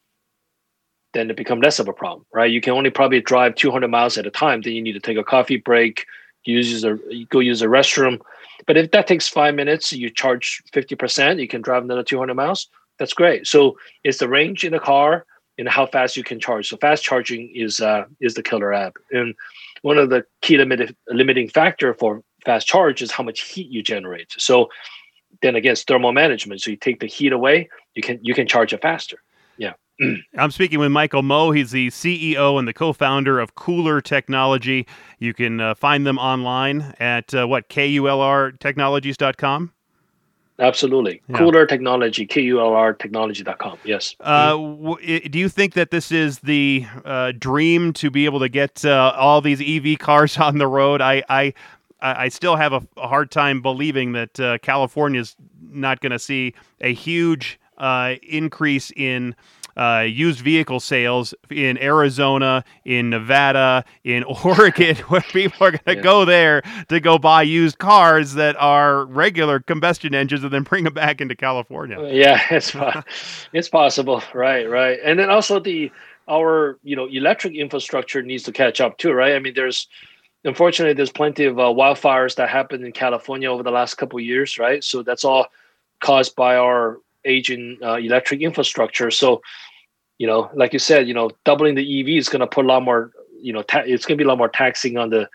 then 1.14 1.30
it 1.30 1.36
becomes 1.36 1.64
less 1.64 1.80
of 1.80 1.88
a 1.90 1.94
problem, 1.94 2.26
right? 2.34 2.52
You 2.52 2.62
can 2.62 2.74
only 2.74 2.92
probably 2.92 3.22
drive 3.22 3.56
two 3.56 3.72
hundred 3.72 3.92
miles 3.92 4.18
at 4.18 4.28
a 4.28 4.32
time. 4.32 4.62
Then 4.62 4.74
you 4.74 4.82
need 4.82 4.94
to 4.94 5.08
take 5.08 5.18
a 5.18 5.24
coffee 5.24 5.58
break, 5.58 6.06
use 6.46 6.86
a 6.86 6.98
go 7.30 7.40
use 7.40 7.62
a 7.62 7.68
restroom. 7.68 8.22
But 8.68 8.78
if 8.78 8.92
that 8.92 9.08
takes 9.08 9.28
five 9.28 9.56
minutes, 9.56 9.92
you 9.92 10.10
charge 10.10 10.64
fifty 10.72 10.96
percent, 10.96 11.40
you 11.40 11.48
can 11.48 11.62
drive 11.62 11.84
another 11.84 12.04
two 12.04 12.20
hundred 12.20 12.36
miles 12.36 12.70
that's 13.00 13.14
great. 13.14 13.48
So 13.48 13.78
it's 14.04 14.20
the 14.20 14.28
range 14.28 14.64
in 14.64 14.74
the 14.74 14.80
car 14.80 15.26
and 15.58 15.68
how 15.68 15.86
fast 15.88 16.16
you 16.18 16.24
can 16.24 16.40
charge. 16.40 16.68
So 16.70 16.78
fast 16.78 17.04
charging 17.04 17.50
is 17.56 17.82
uh, 17.82 18.06
is 18.20 18.36
the 18.36 18.44
killer 18.44 18.74
app. 18.74 18.98
And 19.12 19.34
one 19.82 19.98
of 19.98 20.10
the 20.10 20.26
key 20.42 20.58
limit, 20.58 20.96
limiting 21.08 21.50
factor 21.50 21.94
for 21.94 22.24
fast 22.46 22.68
charge 22.68 23.02
is 23.02 23.12
how 23.12 23.24
much 23.24 23.42
heat 23.42 23.70
you 23.70 23.84
generate. 23.84 24.34
So 24.38 24.70
then 25.42 25.56
again, 25.56 25.74
it's 25.74 25.84
thermal 25.84 26.12
management. 26.12 26.62
So 26.62 26.72
you 26.72 26.78
take 26.78 27.00
the 27.00 27.08
heat 27.08 27.32
away, 27.32 27.70
you 27.96 28.02
can 28.02 28.20
you 28.22 28.34
can 28.34 28.48
charge 28.48 28.74
it 28.74 28.82
faster. 28.82 29.22
Yeah. 29.58 29.74
I'm 30.38 30.52
speaking 30.52 30.80
with 30.80 30.92
Michael 30.92 31.24
Mo. 31.24 31.52
He's 31.52 31.72
the 31.72 31.90
CEO 31.90 32.58
and 32.58 32.68
the 32.68 32.74
co-founder 32.74 33.40
of 33.40 33.56
KULR 33.56 34.04
Technology. 34.04 34.88
You 35.20 35.34
can 35.34 35.60
uh, 35.60 35.76
find 35.76 36.06
them 36.06 36.18
online 36.18 36.96
at 37.00 37.34
uh, 37.34 37.48
what 37.48 37.70
kulrtechnologies.com. 37.70 39.74
Absolutely. 40.60 41.22
Yeah. 41.30 41.38
KULR 41.38 41.68
Technology, 41.68 42.26
K 42.26 42.42
U 42.42 42.60
L 42.60 42.74
R 42.74 42.94
technology.com. 42.94 43.78
Yes. 43.84 44.16
Uh, 44.20 44.52
w- 44.52 45.30
do 45.30 45.40
you 45.40 45.50
think 45.50 45.74
that 45.74 45.92
this 45.92 46.12
is 46.12 46.40
the 46.40 46.86
uh, 47.06 47.32
dream 47.38 47.94
to 47.94 48.12
be 48.12 48.26
able 48.26 48.40
to 48.40 48.50
get 48.50 48.84
uh, 48.84 49.14
all 49.16 49.42
these 49.42 49.62
EV 49.62 50.00
cars 50.00 50.38
on 50.38 50.58
the 50.58 50.68
road? 50.68 51.02
I, 51.02 51.24
I, 51.30 51.54
I 52.02 52.30
still 52.30 52.56
have 52.56 52.74
a, 52.74 52.82
a 52.98 53.08
hard 53.08 53.32
time 53.32 53.62
believing 53.62 54.14
that 54.14 54.40
uh, 54.40 54.58
California 54.60 55.22
is 55.22 55.36
not 55.62 56.02
going 56.02 56.12
to 56.12 56.20
see 56.20 56.54
a 56.82 56.94
huge 56.94 57.60
uh, 57.78 58.16
increase 58.24 58.92
in 58.92 59.36
uh, 59.78 60.06
used 60.08 60.40
vehicle 60.40 60.80
sales 60.80 61.34
in 61.50 61.78
Arizona, 61.82 62.64
in 62.86 63.10
Nevada, 63.10 63.84
in 64.04 64.24
Oregon, 64.44 64.96
where 65.08 65.22
people 65.22 65.68
are 65.68 65.72
going 65.72 65.84
to 65.86 65.96
yeah. 65.96 66.02
go 66.02 66.26
there 66.26 66.62
to 66.90 67.00
go 67.00 67.18
buy 67.18 67.44
used 67.44 67.78
cars 67.78 68.34
that 68.34 68.56
are 68.58 69.06
regular 69.06 69.60
combustion 69.60 70.14
engines 70.14 70.44
and 70.44 70.52
then 70.52 70.64
bring 70.64 70.84
them 70.84 70.94
back 70.94 71.22
into 71.22 71.36
California. 71.36 72.00
Uh, 72.00 72.08
yeah, 72.08 72.42
it's 72.52 72.76
it's 73.54 73.70
possible, 73.70 74.24
right? 74.34 74.70
Right, 74.70 75.00
and 75.04 75.20
then 75.20 75.30
also 75.30 75.60
the 75.60 75.92
our 76.30 76.78
you 76.84 76.96
know 76.96 77.08
electric 77.08 77.56
infrastructure 77.56 78.22
needs 78.22 78.44
to 78.44 78.52
catch 78.52 78.82
up 78.82 78.98
too, 78.98 79.12
right? 79.12 79.36
I 79.36 79.40
mean, 79.40 79.54
there's 79.56 79.88
unfortunately 80.44 80.94
there's 80.94 81.12
plenty 81.12 81.46
of 81.46 81.60
uh, 81.60 81.64
wildfires 81.64 82.36
that 82.36 82.50
happened 82.50 82.86
in 82.86 82.92
California 82.92 83.52
over 83.52 83.64
the 83.64 83.72
last 83.72 83.96
couple 83.96 84.20
years, 84.20 84.58
right? 84.58 84.84
So 84.84 85.04
that's 85.04 85.26
all 85.26 85.48
caused 86.00 86.36
by 86.36 86.56
our 86.56 87.00
aging 87.26 87.78
uh, 87.84 87.96
electric 87.96 88.42
infrastructure. 88.42 89.12
So 89.12 89.42
you 90.20 90.28
know, 90.28 90.52
like 90.54 90.74
you 90.74 90.80
said, 90.80 91.08
you 91.08 91.14
know, 91.14 91.32
doubling 91.46 91.76
the 91.76 92.02
EV 92.02 92.20
is 92.20 92.30
going 92.30 92.42
to 92.42 92.48
put 92.48 92.66
a 92.66 92.68
lot 92.68 92.84
more, 92.84 93.12
you 93.42 93.54
know, 93.54 93.64
ta- 93.64 93.84
it's 93.86 94.06
going 94.06 94.18
to 94.18 94.24
be 94.24 94.26
a 94.26 94.28
lot 94.28 94.38
more 94.38 94.50
taxing 94.50 94.98
on 94.98 95.10
the 95.10 95.28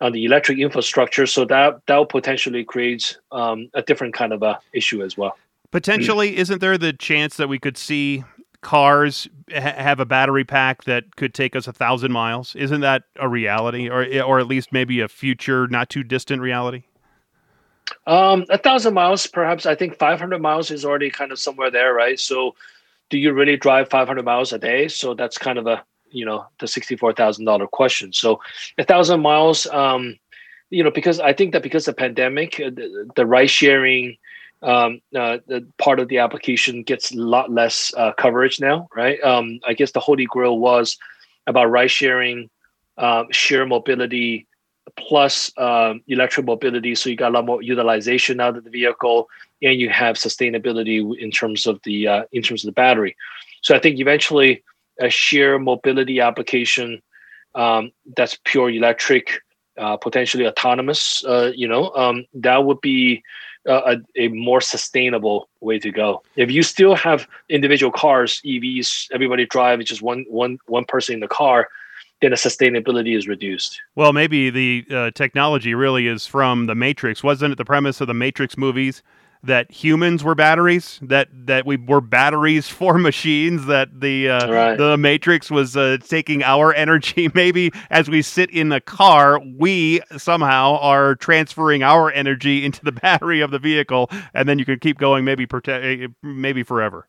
on 0.00 0.12
the 0.12 0.24
electric 0.24 0.58
infrastructure. 0.58 1.26
So 1.26 1.44
that 1.44 1.82
that 1.86 2.08
potentially 2.08 2.64
create 2.64 3.18
um, 3.30 3.68
a 3.74 3.82
different 3.82 4.14
kind 4.14 4.32
of 4.32 4.42
a 4.42 4.58
issue 4.72 5.04
as 5.04 5.16
well. 5.16 5.36
Potentially, 5.70 6.36
isn't 6.36 6.60
there 6.60 6.78
the 6.78 6.94
chance 6.94 7.36
that 7.36 7.48
we 7.48 7.58
could 7.58 7.76
see 7.76 8.24
cars 8.62 9.28
ha- 9.52 9.74
have 9.76 10.00
a 10.00 10.06
battery 10.06 10.44
pack 10.44 10.84
that 10.84 11.16
could 11.16 11.34
take 11.34 11.54
us 11.54 11.68
a 11.68 11.72
thousand 11.72 12.10
miles? 12.10 12.56
Isn't 12.56 12.80
that 12.80 13.02
a 13.16 13.28
reality, 13.28 13.90
or 13.90 14.06
or 14.22 14.40
at 14.40 14.46
least 14.46 14.72
maybe 14.72 15.00
a 15.00 15.08
future, 15.08 15.68
not 15.68 15.90
too 15.90 16.02
distant 16.02 16.40
reality? 16.40 16.84
Um, 18.06 18.44
a 18.50 18.58
thousand 18.58 18.94
miles, 18.94 19.26
perhaps. 19.26 19.66
I 19.66 19.74
think 19.74 19.96
500 19.96 20.40
miles 20.40 20.70
is 20.70 20.84
already 20.84 21.10
kind 21.10 21.32
of 21.32 21.38
somewhere 21.38 21.70
there, 21.70 21.94
right? 21.94 22.18
So 22.18 22.54
do 23.10 23.18
you 23.18 23.32
really 23.32 23.56
drive 23.56 23.88
500 23.90 24.24
miles 24.24 24.52
a 24.52 24.58
day? 24.58 24.88
So 24.88 25.14
that's 25.14 25.38
kind 25.38 25.58
of 25.58 25.66
a 25.66 25.84
you 26.12 26.24
know 26.24 26.46
the 26.58 26.66
$64,000 26.66 27.70
question. 27.70 28.12
So 28.12 28.40
a 28.78 28.84
thousand 28.84 29.20
miles, 29.20 29.66
um, 29.66 30.18
you 30.70 30.84
know, 30.84 30.90
because 30.90 31.20
I 31.20 31.32
think 31.32 31.52
that 31.52 31.62
because 31.62 31.86
of 31.88 31.96
the 31.96 32.00
pandemic, 32.00 32.60
uh, 32.60 32.70
the, 32.70 33.10
the 33.16 33.26
ride 33.26 33.50
sharing 33.50 34.16
um, 34.62 35.00
uh, 35.16 35.38
the 35.46 35.66
part 35.78 36.00
of 36.00 36.08
the 36.08 36.18
application 36.18 36.82
gets 36.82 37.12
a 37.12 37.16
lot 37.16 37.50
less 37.50 37.94
uh, 37.96 38.12
coverage 38.12 38.60
now, 38.60 38.88
right? 38.94 39.22
Um, 39.22 39.60
I 39.66 39.72
guess 39.72 39.92
the 39.92 40.00
holy 40.00 40.26
grail 40.26 40.58
was 40.58 40.98
about 41.46 41.70
ride 41.70 41.90
sharing, 41.90 42.50
um, 42.98 43.28
share 43.30 43.64
mobility, 43.64 44.46
plus 44.96 45.52
um, 45.58 46.02
electric 46.08 46.46
mobility. 46.46 46.94
So 46.94 47.10
you 47.10 47.16
got 47.16 47.30
a 47.30 47.34
lot 47.34 47.46
more 47.46 47.62
utilization 47.62 48.40
out 48.40 48.56
of 48.56 48.64
the 48.64 48.70
vehicle, 48.70 49.28
and 49.62 49.78
you 49.78 49.90
have 49.90 50.16
sustainability 50.16 51.18
in 51.18 51.30
terms 51.30 51.66
of 51.66 51.80
the 51.84 52.08
uh, 52.08 52.24
in 52.32 52.42
terms 52.42 52.64
of 52.64 52.68
the 52.68 52.72
battery. 52.72 53.16
So 53.62 53.74
I 53.74 53.78
think 53.78 53.98
eventually 53.98 54.62
a 55.00 55.10
sheer 55.10 55.58
mobility 55.58 56.20
application 56.20 57.02
um, 57.54 57.90
that's 58.16 58.38
pure 58.44 58.70
electric, 58.70 59.42
uh, 59.78 59.96
potentially 59.96 60.46
autonomous, 60.46 61.24
uh, 61.24 61.52
you 61.54 61.66
know, 61.66 61.90
um, 61.94 62.26
that 62.34 62.64
would 62.64 62.80
be 62.80 63.22
a, 63.66 63.98
a, 64.16 64.28
more 64.28 64.60
sustainable 64.60 65.48
way 65.60 65.78
to 65.78 65.90
go. 65.90 66.22
If 66.36 66.50
you 66.50 66.62
still 66.62 66.94
have 66.94 67.26
individual 67.48 67.92
cars, 67.92 68.40
EVs, 68.44 69.08
everybody 69.12 69.46
drive, 69.46 69.80
it's 69.80 69.90
just 69.90 70.02
one 70.02 70.24
one 70.28 70.58
one 70.66 70.84
person 70.84 71.14
in 71.14 71.20
the 71.20 71.28
car 71.28 71.68
then 72.20 72.30
the 72.30 72.36
sustainability 72.36 73.16
is 73.16 73.26
reduced. 73.26 73.80
Well, 73.94 74.12
maybe 74.12 74.50
the 74.50 74.86
uh, 74.90 75.10
technology 75.12 75.74
really 75.74 76.06
is 76.06 76.26
from 76.26 76.66
the 76.66 76.74
Matrix. 76.74 77.22
Wasn't 77.22 77.52
it 77.52 77.56
the 77.56 77.64
premise 77.64 78.00
of 78.00 78.08
the 78.08 78.14
Matrix 78.14 78.58
movies 78.58 79.02
that 79.42 79.70
humans 79.70 80.22
were 80.22 80.34
batteries? 80.34 80.98
That 81.00 81.28
that 81.46 81.64
we 81.64 81.78
were 81.78 82.02
batteries 82.02 82.68
for 82.68 82.98
machines? 82.98 83.66
That 83.66 84.00
the 84.00 84.28
uh, 84.28 84.52
right. 84.52 84.76
the 84.76 84.98
Matrix 84.98 85.50
was 85.50 85.76
uh, 85.76 85.96
taking 86.06 86.42
our 86.42 86.74
energy? 86.86 87.30
Maybe 87.34 87.72
as 87.88 88.10
we 88.10 88.20
sit 88.20 88.50
in 88.50 88.68
the 88.68 88.80
car, 88.80 89.40
we 89.40 90.00
somehow 90.18 90.78
are 90.80 91.14
transferring 91.14 91.82
our 91.82 92.12
energy 92.12 92.64
into 92.66 92.84
the 92.84 92.92
battery 92.92 93.40
of 93.40 93.50
the 93.50 93.58
vehicle, 93.58 94.10
and 94.34 94.48
then 94.48 94.58
you 94.58 94.66
can 94.66 94.78
keep 94.78 94.98
going. 94.98 95.24
Maybe 95.24 95.46
prote- 95.46 96.14
maybe 96.22 96.62
forever. 96.62 97.06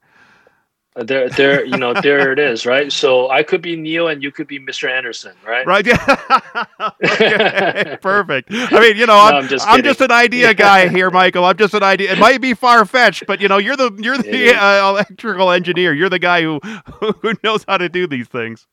Uh, 0.96 1.04
There, 1.04 1.30
there, 1.30 1.66
you 1.66 1.78
know, 1.78 1.94
there 1.94 2.34
it 2.34 2.40
is, 2.40 2.66
right? 2.66 2.92
So 2.92 3.30
I 3.30 3.44
could 3.44 3.62
be 3.62 3.78
Neo, 3.78 4.08
and 4.08 4.22
you 4.22 4.30
could 4.32 4.48
be 4.48 4.60
Mr. 4.60 4.90
Anderson, 4.90 5.34
right? 5.48 5.66
Right. 5.66 5.86
Yeah. 5.88 6.64
okay. 7.04 7.98
Perfect. 8.02 8.50
I 8.52 8.80
mean, 8.80 8.98
you 8.98 9.06
know, 9.06 9.18
I'm, 9.18 9.36
I'm 9.36 9.48
just 9.48 9.66
I'm 9.68 9.84
just 9.84 10.02
an 10.02 10.12
idea 10.12 10.54
guy 10.68 10.90
here, 10.90 11.10
Michael. 11.10 11.46
I'm 11.46 11.58
just 11.58 11.74
an 11.74 11.84
idea. 11.84 12.12
It 12.12 12.20
might 12.20 12.42
be 12.42 12.54
far 12.54 12.84
fetched, 12.86 13.26
but 13.26 13.40
you 13.40 13.48
know, 13.48 13.58
you're 13.58 13.78
the 13.78 13.92
you're 14.00 14.18
the 14.18 14.54
uh, 14.54 14.90
electrical 14.90 15.52
engineer. 15.52 15.94
You're 15.94 16.10
the 16.10 16.20
guy 16.20 16.42
who 16.42 16.60
who 17.22 17.34
knows 17.44 17.64
how 17.68 17.78
to 17.78 17.88
do 17.88 18.06
these 18.06 18.28
things. 18.28 18.68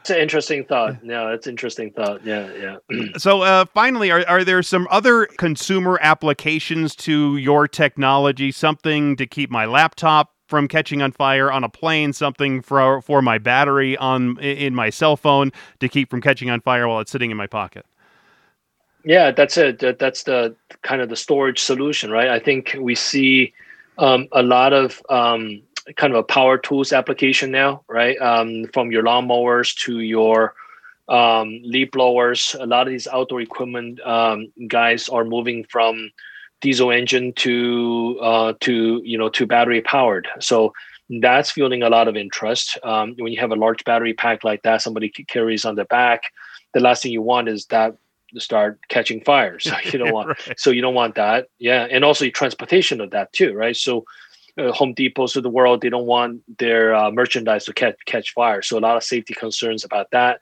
It's 0.00 0.10
an 0.10 0.18
interesting 0.18 0.64
thought. 0.64 1.02
No, 1.04 1.28
it's 1.32 1.46
interesting 1.46 1.90
thought. 1.90 2.24
Yeah, 2.24 2.48
yeah. 2.54 2.76
So, 3.18 3.42
uh, 3.42 3.66
finally, 3.66 4.10
are, 4.10 4.24
are 4.26 4.44
there 4.44 4.62
some 4.62 4.88
other 4.90 5.26
consumer 5.26 5.98
applications 6.00 6.94
to 6.96 7.36
your 7.36 7.68
technology? 7.68 8.50
Something 8.50 9.16
to 9.16 9.26
keep 9.26 9.50
my 9.50 9.66
laptop 9.66 10.30
from 10.50 10.68
catching 10.68 11.00
on 11.00 11.12
fire 11.12 11.50
on 11.50 11.64
a 11.64 11.68
plane, 11.68 12.12
something 12.12 12.60
for 12.60 13.00
for 13.00 13.22
my 13.22 13.38
battery 13.38 13.96
on 13.96 14.38
in 14.40 14.74
my 14.74 14.90
cell 14.90 15.16
phone 15.16 15.52
to 15.78 15.88
keep 15.88 16.10
from 16.10 16.20
catching 16.20 16.50
on 16.50 16.60
fire 16.60 16.86
while 16.88 17.00
it's 17.00 17.10
sitting 17.10 17.30
in 17.30 17.36
my 17.36 17.46
pocket. 17.46 17.86
Yeah, 19.04 19.30
that's 19.30 19.56
it. 19.56 19.78
That, 19.78 19.98
that's 19.98 20.24
the 20.24 20.54
kind 20.82 21.00
of 21.00 21.08
the 21.08 21.16
storage 21.16 21.60
solution, 21.60 22.10
right? 22.10 22.28
I 22.28 22.38
think 22.38 22.76
we 22.78 22.94
see 22.94 23.54
um, 23.96 24.28
a 24.32 24.42
lot 24.42 24.74
of 24.74 25.00
um, 25.08 25.62
kind 25.96 26.12
of 26.12 26.18
a 26.18 26.22
power 26.22 26.58
tools 26.58 26.92
application 26.92 27.50
now, 27.50 27.82
right? 27.88 28.20
Um, 28.20 28.66
from 28.74 28.92
your 28.92 29.02
lawnmowers 29.02 29.74
to 29.84 30.00
your 30.00 30.54
um, 31.08 31.60
leaf 31.62 31.90
blowers. 31.90 32.54
A 32.60 32.66
lot 32.66 32.86
of 32.86 32.90
these 32.90 33.08
outdoor 33.08 33.40
equipment 33.40 34.00
um, 34.06 34.52
guys 34.68 35.08
are 35.08 35.24
moving 35.24 35.64
from 35.64 36.10
diesel 36.60 36.90
engine 36.90 37.32
to 37.34 38.18
uh, 38.22 38.52
to 38.60 39.00
you 39.04 39.18
know 39.18 39.28
to 39.30 39.46
battery 39.46 39.80
powered. 39.80 40.28
So 40.40 40.72
that's 41.20 41.50
fueling 41.50 41.82
a 41.82 41.90
lot 41.90 42.06
of 42.08 42.16
interest. 42.16 42.78
Um, 42.84 43.14
when 43.18 43.32
you 43.32 43.40
have 43.40 43.50
a 43.50 43.56
large 43.56 43.84
battery 43.84 44.14
pack 44.14 44.44
like 44.44 44.62
that, 44.62 44.82
somebody 44.82 45.08
carries 45.08 45.64
on 45.64 45.74
the 45.74 45.84
back. 45.86 46.22
The 46.72 46.80
last 46.80 47.02
thing 47.02 47.12
you 47.12 47.22
want 47.22 47.48
is 47.48 47.66
that 47.66 47.96
to 48.32 48.40
start 48.40 48.78
catching 48.88 49.20
fire. 49.22 49.58
So 49.58 49.74
you 49.84 49.98
don't 49.98 50.12
want 50.18 50.28
Right. 50.28 50.60
so 50.60 50.70
you 50.70 50.82
don't 50.82 50.94
want 50.94 51.16
that. 51.16 51.48
Yeah, 51.58 51.86
and 51.90 52.04
also 52.04 52.24
your 52.24 52.32
transportation 52.32 53.00
of 53.00 53.10
that 53.10 53.32
too, 53.32 53.54
right? 53.54 53.76
So 53.76 54.04
uh, 54.58 54.70
Home 54.72 54.94
Depots 54.94 55.34
of 55.36 55.42
the 55.42 55.50
world, 55.50 55.80
they 55.80 55.88
don't 55.90 56.06
want 56.06 56.42
their 56.58 56.94
uh, 56.94 57.10
merchandise 57.10 57.64
to 57.64 57.72
catch 57.72 57.96
catch 58.06 58.32
fire. 58.32 58.62
So 58.62 58.78
a 58.78 58.80
lot 58.80 58.96
of 58.96 59.02
safety 59.02 59.34
concerns 59.34 59.84
about 59.84 60.10
that. 60.12 60.38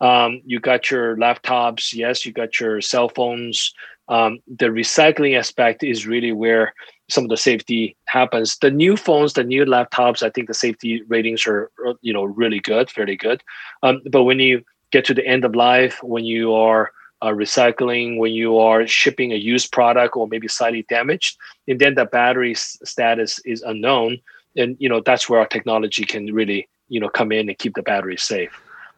Um, 0.00 0.42
you 0.44 0.58
got 0.60 0.90
your 0.90 1.16
laptops, 1.16 1.94
yes, 1.94 2.26
you 2.26 2.32
got 2.32 2.58
your 2.60 2.80
cell 2.80 3.08
phones. 3.08 3.72
Um, 4.12 4.40
the 4.46 4.66
recycling 4.66 5.38
aspect 5.38 5.82
is 5.82 6.06
really 6.06 6.32
where 6.32 6.74
some 7.08 7.24
of 7.24 7.30
the 7.30 7.36
safety 7.38 7.96
happens. 8.04 8.58
The 8.58 8.70
new 8.70 8.94
phones, 8.94 9.32
the 9.32 9.42
new 9.42 9.64
laptops, 9.64 10.22
I 10.22 10.28
think 10.28 10.48
the 10.48 10.54
safety 10.54 11.02
ratings 11.08 11.46
are, 11.46 11.70
uh, 11.86 11.94
you 12.02 12.12
know, 12.12 12.24
really 12.24 12.60
good, 12.60 12.90
fairly 12.90 13.16
good. 13.16 13.42
Um, 13.82 14.02
but 14.10 14.24
when 14.24 14.38
you 14.38 14.64
get 14.90 15.06
to 15.06 15.14
the 15.14 15.26
end 15.26 15.46
of 15.46 15.54
life, 15.54 15.98
when 16.02 16.26
you 16.26 16.52
are 16.52 16.92
uh, 17.22 17.28
recycling, 17.28 18.18
when 18.18 18.32
you 18.32 18.58
are 18.58 18.86
shipping 18.86 19.32
a 19.32 19.36
used 19.36 19.72
product 19.72 20.14
or 20.14 20.28
maybe 20.28 20.46
slightly 20.46 20.84
damaged, 20.90 21.38
and 21.66 21.80
then 21.80 21.94
the 21.94 22.04
battery 22.04 22.54
status 22.54 23.38
is 23.46 23.62
unknown, 23.62 24.18
and 24.58 24.76
you 24.78 24.90
know 24.90 25.00
that's 25.00 25.26
where 25.26 25.40
our 25.40 25.46
technology 25.46 26.04
can 26.04 26.34
really 26.34 26.68
you 26.88 27.00
know 27.00 27.08
come 27.08 27.32
in 27.32 27.48
and 27.48 27.56
keep 27.56 27.74
the 27.76 27.82
battery 27.82 28.18
safe. 28.18 28.52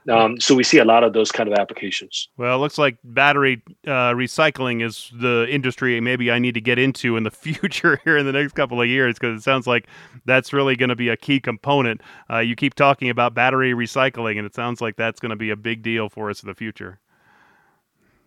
Um, 0.09 0.38
so 0.38 0.55
we 0.55 0.64
see 0.64 0.79
a 0.79 0.85
lot 0.85 1.03
of 1.03 1.14
those 1.14 1.33
kind 1.33 1.49
of 1.49 1.59
applications. 1.59 2.29
Well, 2.37 2.57
it 2.57 2.59
looks 2.59 2.77
like 2.77 2.99
battery 3.05 3.62
uh, 3.87 4.12
recycling 4.12 4.85
is 4.85 5.11
the 5.19 5.47
industry 5.49 5.99
maybe 6.01 6.31
I 6.31 6.38
need 6.38 6.55
to 6.55 6.61
get 6.61 6.79
into 6.79 7.17
in 7.17 7.23
the 7.23 7.31
future 7.31 8.01
here 8.05 8.19
in 8.19 8.27
the 8.27 8.33
next 8.33 8.53
couple 8.53 8.81
of 8.81 8.88
years 8.88 9.19
because 9.19 9.40
it 9.40 9.43
sounds 9.43 9.67
like 9.67 9.87
that's 10.27 10.53
really 10.53 10.77
going 10.77 10.90
to 10.90 10.97
be 10.97 11.09
a 11.09 11.17
key 11.17 11.40
component. 11.40 12.03
Uh, 12.31 12.38
you 12.38 12.55
keep 12.55 12.75
talking 12.75 13.09
about 13.09 13.35
battery 13.35 13.73
recycling, 13.73 14.37
and 14.37 14.47
it 14.47 14.55
sounds 14.55 14.81
like 14.81 14.97
that's 14.97 15.21
going 15.21 15.31
to 15.31 15.37
be 15.37 15.51
a 15.51 15.57
big 15.57 15.83
deal 15.83 16.09
for 16.09 16.29
us 16.29 16.43
in 16.43 16.49
the 16.49 16.55
future. 16.55 16.99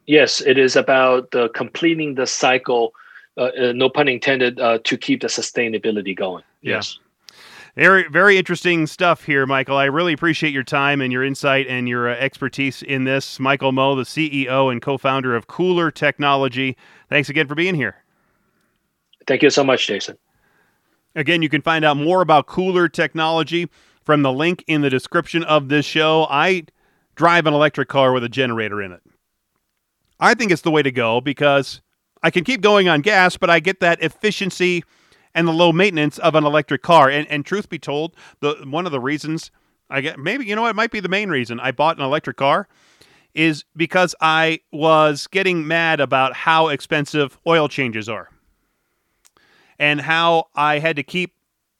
Yes, 0.07 0.41
it 0.41 0.57
is 0.57 0.75
about 0.75 1.33
uh, 1.35 1.49
completing 1.53 2.15
the 2.15 2.25
cycle. 2.25 2.93
Uh, 3.37 3.51
uh, 3.61 3.71
no 3.75 3.89
pun 3.89 4.07
intended. 4.07 4.59
Uh, 4.59 4.79
to 4.83 4.97
keep 4.97 5.21
the 5.21 5.27
sustainability 5.27 6.15
going. 6.15 6.43
Yeah. 6.61 6.81
Very, 7.77 8.07
very 8.09 8.39
interesting 8.39 8.87
stuff 8.87 9.23
here, 9.23 9.45
Michael. 9.45 9.77
I 9.77 9.85
really 9.85 10.11
appreciate 10.11 10.51
your 10.51 10.63
time 10.63 10.99
and 10.99 11.13
your 11.13 11.23
insight 11.23 11.67
and 11.67 11.87
your 11.87 12.09
uh, 12.09 12.15
expertise 12.15 12.81
in 12.81 13.03
this. 13.03 13.39
Michael 13.39 13.71
Mo, 13.71 13.93
the 13.93 14.01
CEO 14.01 14.71
and 14.71 14.81
co 14.81 14.97
founder 14.97 15.35
of 15.35 15.45
KULR 15.45 15.93
Technology. 15.93 16.75
Thanks 17.07 17.29
again 17.29 17.47
for 17.47 17.53
being 17.53 17.75
here. 17.75 18.03
Thank 19.27 19.43
you 19.43 19.51
so 19.51 19.63
much, 19.63 19.85
Jason. 19.85 20.17
Again, 21.13 21.43
you 21.43 21.49
can 21.49 21.61
find 21.61 21.85
out 21.85 21.97
more 21.97 22.21
about 22.21 22.47
KULR 22.47 22.91
Technology 22.91 23.69
from 24.03 24.23
the 24.23 24.33
link 24.33 24.63
in 24.65 24.81
the 24.81 24.89
description 24.89 25.43
of 25.43 25.69
this 25.69 25.85
show. 25.85 26.25
I 26.31 26.63
drive 27.13 27.45
an 27.45 27.53
electric 27.53 27.89
car 27.89 28.11
with 28.11 28.23
a 28.23 28.29
generator 28.29 28.81
in 28.81 28.91
it. 28.91 29.03
I 30.19 30.33
think 30.33 30.51
it's 30.51 30.63
the 30.63 30.71
way 30.71 30.81
to 30.81 30.91
go 30.91 31.21
because 31.21 31.81
I 32.23 32.31
can 32.31 32.43
keep 32.43 32.61
going 32.61 32.89
on 32.89 33.01
gas, 33.01 33.37
but 33.37 33.51
I 33.51 33.59
get 33.59 33.81
that 33.81 34.01
efficiency 34.01 34.83
and 35.33 35.47
the 35.47 35.53
low 35.53 35.71
maintenance 35.71 36.17
of 36.19 36.35
an 36.35 36.45
electric 36.45 36.81
car. 36.81 37.09
And, 37.09 37.27
and 37.29 37.45
truth 37.45 37.69
be 37.69 37.79
told, 37.79 38.15
the 38.39 38.55
one 38.65 38.85
of 38.85 38.91
the 38.91 38.99
reasons 38.99 39.51
I 39.89 40.01
get 40.01 40.19
maybe 40.19 40.45
you 40.45 40.55
know 40.55 40.63
what 40.63 40.75
might 40.75 40.91
be 40.91 40.99
the 40.99 41.09
main 41.09 41.29
reason 41.29 41.59
I 41.59 41.71
bought 41.71 41.97
an 41.97 42.03
electric 42.03 42.37
car 42.37 42.67
is 43.33 43.63
because 43.75 44.15
I 44.19 44.59
was 44.71 45.27
getting 45.27 45.67
mad 45.67 45.99
about 45.99 46.33
how 46.33 46.69
expensive 46.69 47.37
oil 47.45 47.69
changes 47.69 48.09
are 48.09 48.29
and 49.77 50.01
how 50.01 50.47
I 50.55 50.79
had 50.79 50.95
to 50.95 51.03
keep 51.03 51.33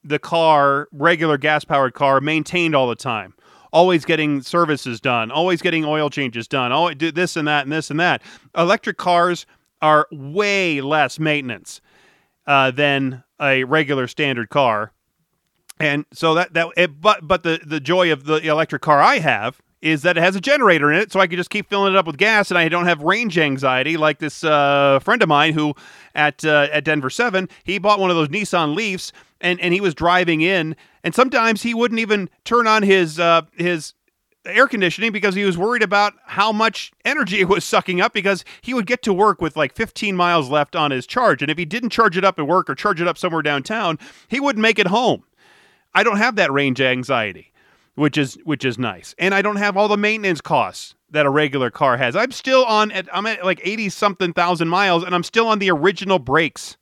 the 0.04 0.20
car, 0.20 0.88
regular 0.92 1.38
gas 1.38 1.66
powered 1.66 1.94
car, 1.94 2.22
maintained 2.22 2.76
all 2.76 2.88
the 2.88 2.96
time. 2.96 3.34
Always 3.74 4.06
getting 4.06 4.42
services 4.42 5.02
done, 5.02 5.32
always 5.32 5.62
getting 5.62 5.84
oil 5.84 6.10
changes 6.10 6.48
done, 6.48 6.72
always 6.72 6.96
do 6.96 7.12
this 7.12 7.36
and 7.36 7.48
that 7.48 7.64
and 7.64 7.72
this 7.72 7.92
and 7.92 8.00
that. 8.00 8.22
Electric 8.56 8.98
cars 8.98 9.46
are 9.82 10.08
way 10.12 10.80
less 10.80 11.20
maintenance 11.20 11.82
uh, 12.48 12.72
than 12.72 13.24
a 13.40 13.64
regular 13.66 14.08
standard 14.08 14.50
car, 14.50 14.94
and 15.80 16.06
so 16.12 16.34
that 16.34 16.54
that 16.54 16.70
it, 16.76 17.00
but 17.00 17.28
but 17.28 17.44
the 17.44 17.60
the 17.64 17.80
joy 17.80 18.12
of 18.12 18.26
the 18.26 18.38
electric 18.38 18.82
car 18.82 19.02
I 19.02 19.20
have 19.20 19.62
is 19.82 20.02
that 20.02 20.18
it 20.18 20.22
has 20.22 20.36
a 20.36 20.42
generator 20.42 20.92
in 20.92 21.00
it, 21.00 21.12
so 21.12 21.20
I 21.20 21.28
can 21.28 21.38
just 21.38 21.52
keep 21.52 21.70
filling 21.70 21.94
it 21.94 21.98
up 21.98 22.08
with 22.08 22.18
gas, 22.18 22.50
and 22.50 22.58
I 22.58 22.68
don't 22.68 22.88
have 22.88 23.02
range 23.04 23.38
anxiety 23.38 23.96
like 23.96 24.18
this 24.18 24.44
uh, 24.44 25.00
friend 25.04 25.22
of 25.22 25.30
mine 25.30 25.54
who 25.54 25.76
at 26.16 26.44
uh, 26.44 26.68
at 26.72 26.84
Denver 26.84 27.10
Seven 27.10 27.48
he 27.64 27.78
bought 27.78 28.00
one 28.00 28.10
of 28.10 28.16
those 28.16 28.30
Nissan 28.30 28.76
Leafs, 28.76 29.12
and 29.40 29.60
and 29.60 29.74
he 29.74 29.82
was 29.82 29.94
driving 29.94 30.42
in, 30.42 30.76
and 31.04 31.14
sometimes 31.14 31.62
he 31.64 31.74
wouldn't 31.74 32.00
even 32.00 32.30
turn 32.44 32.66
on 32.66 32.82
his 32.82 33.20
uh, 33.20 33.44
his 33.56 33.94
air 34.56 34.68
conditioning 34.68 35.12
because 35.12 35.36
he 35.36 35.44
was 35.44 35.58
worried 35.58 35.84
about 35.84 36.14
how 36.26 36.52
much 36.52 36.92
energy 37.06 37.40
it 37.40 37.48
was 37.48 37.64
sucking 37.64 38.02
up 38.02 38.14
because 38.14 38.46
he 38.62 38.74
would 38.74 38.86
get 38.86 39.02
to 39.04 39.14
work 39.14 39.42
with 39.42 39.56
like 39.56 39.74
15 39.74 40.16
miles 40.16 40.50
left 40.50 40.76
on 40.76 40.92
his 40.92 41.06
charge. 41.08 41.42
And 41.42 41.52
if 41.52 41.58
he 41.58 41.66
didn't 41.66 41.90
charge 41.90 42.18
it 42.18 42.26
up 42.26 42.40
at 42.40 42.48
work 42.48 42.70
or 42.70 42.76
charge 42.76 43.02
it 43.02 43.08
up 43.08 43.18
somewhere 43.18 43.42
downtown 43.42 43.98
he 44.28 44.40
wouldn't 44.40 44.62
make 44.62 44.80
it 44.80 44.88
home. 44.88 45.24
I 45.94 46.04
don't 46.04 46.18
have 46.18 46.36
that 46.36 46.52
range 46.52 46.82
anxiety 46.82 47.52
which 47.98 48.16
is 48.16 48.38
which 48.44 48.64
is 48.64 48.78
nice. 48.78 49.16
And 49.18 49.34
i 49.34 49.42
don't 49.42 49.56
have 49.56 49.76
all 49.76 49.88
the 49.88 49.98
maintenance 49.98 50.40
costs 50.40 50.94
that 51.10 51.26
a 51.26 51.30
regular 51.30 51.72
car 51.72 51.98
has. 51.98 52.16
I'm 52.16 52.32
still 52.32 52.64
on 52.66 52.92
at 52.92 53.08
i'm 53.16 53.26
at 53.26 53.44
like 53.44 53.60
80 53.64 53.90
something 53.90 54.34
thousand 54.34 54.68
miles 54.70 55.04
and 55.04 55.16
i'm 55.16 55.24
still 55.24 55.48
on 55.48 55.60
the 55.60 55.72
original 55.72 56.20
brakes. 56.20 56.78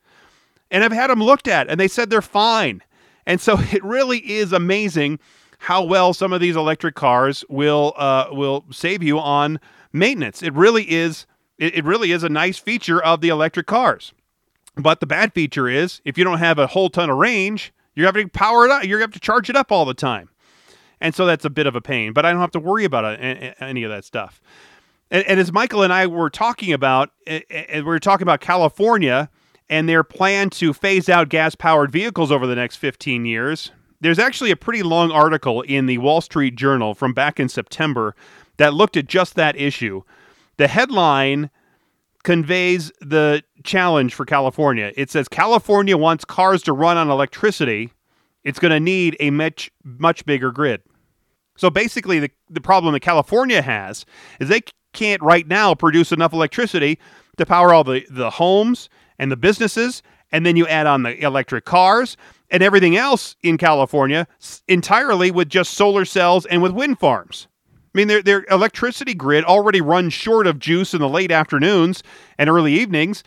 And 0.69 0.83
i've 0.83 0.91
had 0.91 1.09
them 1.09 1.23
looked 1.23 1.47
at 1.47 1.69
and 1.69 1.79
they 1.79 1.87
said 1.87 2.09
they're 2.09 2.21
fine. 2.21 2.81
And 3.25 3.39
so 3.39 3.57
it 3.71 3.83
really 3.83 4.19
is 4.19 4.51
amazing 4.51 5.19
how 5.65 5.83
well 5.83 6.13
some 6.13 6.31
of 6.31 6.39
these 6.39 6.55
electric 6.55 6.93
cars 6.93 7.43
will 7.49 7.93
uh, 7.97 8.27
will 8.31 8.65
save 8.71 9.01
you 9.01 9.17
on 9.17 9.59
maintenance. 9.91 10.43
It 10.43 10.53
really 10.53 10.91
is 10.91 11.25
it, 11.57 11.73
it 11.75 11.85
really 11.85 12.11
is 12.11 12.23
a 12.23 12.29
nice 12.29 12.59
feature 12.59 13.01
of 13.01 13.19
the 13.21 13.29
electric 13.29 13.65
cars. 13.65 14.13
But 14.75 14.99
the 14.99 15.07
bad 15.07 15.33
feature 15.33 15.67
is 15.67 16.01
if 16.05 16.19
you 16.19 16.23
don't 16.23 16.37
have 16.37 16.59
a 16.59 16.67
whole 16.67 16.89
ton 16.89 17.09
of 17.09 17.17
range, 17.17 17.73
you're 17.95 18.05
having 18.05 18.27
to 18.27 18.31
power 18.31 18.65
it 18.65 18.71
up. 18.71 18.83
You're 18.83 18.99
going 18.99 19.09
to 19.09 19.15
have 19.15 19.19
to 19.21 19.25
charge 19.25 19.49
it 19.49 19.55
up 19.55 19.71
all 19.71 19.85
the 19.85 19.95
time, 19.95 20.29
and 21.01 21.15
so 21.15 21.25
that's 21.25 21.45
a 21.45 21.49
bit 21.49 21.65
of 21.65 21.75
a 21.75 21.81
pain. 21.81 22.13
But 22.13 22.27
I 22.27 22.31
don't 22.31 22.41
have 22.41 22.51
to 22.51 22.59
worry 22.59 22.85
about 22.85 23.17
any 23.19 23.83
of 23.83 23.89
that 23.89 24.05
stuff. 24.05 24.39
And, 25.09 25.25
and 25.25 25.39
as 25.39 25.51
Michael 25.51 25.81
and 25.81 25.91
I 25.91 26.05
were 26.05 26.29
talking 26.29 26.73
about, 26.73 27.09
we 27.27 27.81
were 27.81 27.99
talking 27.99 28.23
about 28.23 28.39
California 28.39 29.31
and 29.67 29.89
their 29.89 30.03
plan 30.03 30.51
to 30.51 30.73
phase 30.73 31.09
out 31.09 31.29
gas 31.29 31.55
powered 31.55 31.91
vehicles 31.91 32.31
over 32.31 32.45
the 32.45 32.55
next 32.55 32.75
15 32.75 33.25
years. 33.25 33.71
There's 34.01 34.19
actually 34.19 34.51
a 34.51 34.55
pretty 34.55 34.83
long 34.83 35.11
article 35.11 35.61
in 35.61 35.85
the 35.85 35.97
Wall 35.97 36.21
Street 36.21 36.55
Journal 36.55 36.93
from 36.93 37.13
back 37.13 37.39
in 37.39 37.49
September 37.49 38.15
that 38.57 38.73
looked 38.73 38.97
at 38.97 39.07
just 39.07 39.35
that 39.35 39.55
issue. 39.55 40.03
The 40.57 40.67
headline 40.67 41.49
conveys 42.23 42.91
the 43.01 43.43
challenge 43.63 44.13
for 44.13 44.25
California. 44.25 44.91
It 44.95 45.09
says 45.11 45.27
California 45.27 45.95
wants 45.95 46.25
cars 46.25 46.63
to 46.63 46.73
run 46.73 46.97
on 46.97 47.09
electricity. 47.09 47.91
It's 48.43 48.59
going 48.59 48.71
to 48.71 48.79
need 48.79 49.15
a 49.19 49.29
much 49.29 49.71
much 49.83 50.25
bigger 50.25 50.51
grid. 50.51 50.81
So 51.55 51.69
basically 51.69 52.19
the 52.19 52.31
the 52.49 52.61
problem 52.61 52.93
that 52.93 53.01
California 53.01 53.61
has 53.61 54.05
is 54.39 54.49
they 54.49 54.61
can't 54.93 55.21
right 55.21 55.47
now 55.47 55.75
produce 55.75 56.11
enough 56.11 56.33
electricity 56.33 56.99
to 57.37 57.45
power 57.45 57.73
all 57.73 57.83
the 57.83 58.05
the 58.09 58.31
homes 58.31 58.89
and 59.19 59.31
the 59.31 59.37
businesses 59.37 60.01
and 60.31 60.45
then 60.45 60.55
you 60.55 60.67
add 60.67 60.87
on 60.87 61.03
the 61.03 61.21
electric 61.23 61.65
cars 61.65 62.17
and 62.49 62.61
everything 62.61 62.95
else 62.95 63.35
in 63.43 63.57
California 63.57 64.27
entirely 64.67 65.31
with 65.31 65.49
just 65.49 65.73
solar 65.73 66.05
cells 66.05 66.45
and 66.45 66.61
with 66.61 66.71
wind 66.71 66.99
farms. 66.99 67.47
I 67.95 67.97
mean, 67.97 68.07
their, 68.07 68.21
their 68.21 68.45
electricity 68.51 69.13
grid 69.13 69.45
already 69.45 69.79
runs 69.79 70.13
short 70.13 70.47
of 70.47 70.59
juice 70.59 70.93
in 70.93 70.99
the 70.99 71.07
late 71.07 71.31
afternoons 71.31 72.03
and 72.37 72.49
early 72.49 72.73
evenings. 72.73 73.23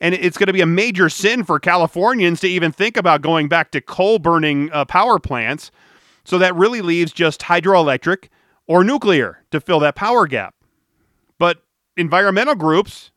And 0.00 0.14
it's 0.14 0.36
going 0.36 0.48
to 0.48 0.52
be 0.52 0.60
a 0.60 0.66
major 0.66 1.08
sin 1.08 1.44
for 1.44 1.58
Californians 1.58 2.40
to 2.40 2.48
even 2.48 2.72
think 2.72 2.96
about 2.96 3.22
going 3.22 3.48
back 3.48 3.70
to 3.72 3.80
coal 3.80 4.18
burning 4.18 4.70
uh, 4.72 4.84
power 4.84 5.18
plants. 5.18 5.70
So 6.24 6.38
that 6.38 6.54
really 6.54 6.82
leaves 6.82 7.12
just 7.12 7.42
hydroelectric 7.42 8.28
or 8.66 8.84
nuclear 8.84 9.44
to 9.50 9.60
fill 9.60 9.80
that 9.80 9.94
power 9.94 10.26
gap. 10.26 10.54
But 11.38 11.62
environmental 11.96 12.54
groups, 12.54 13.12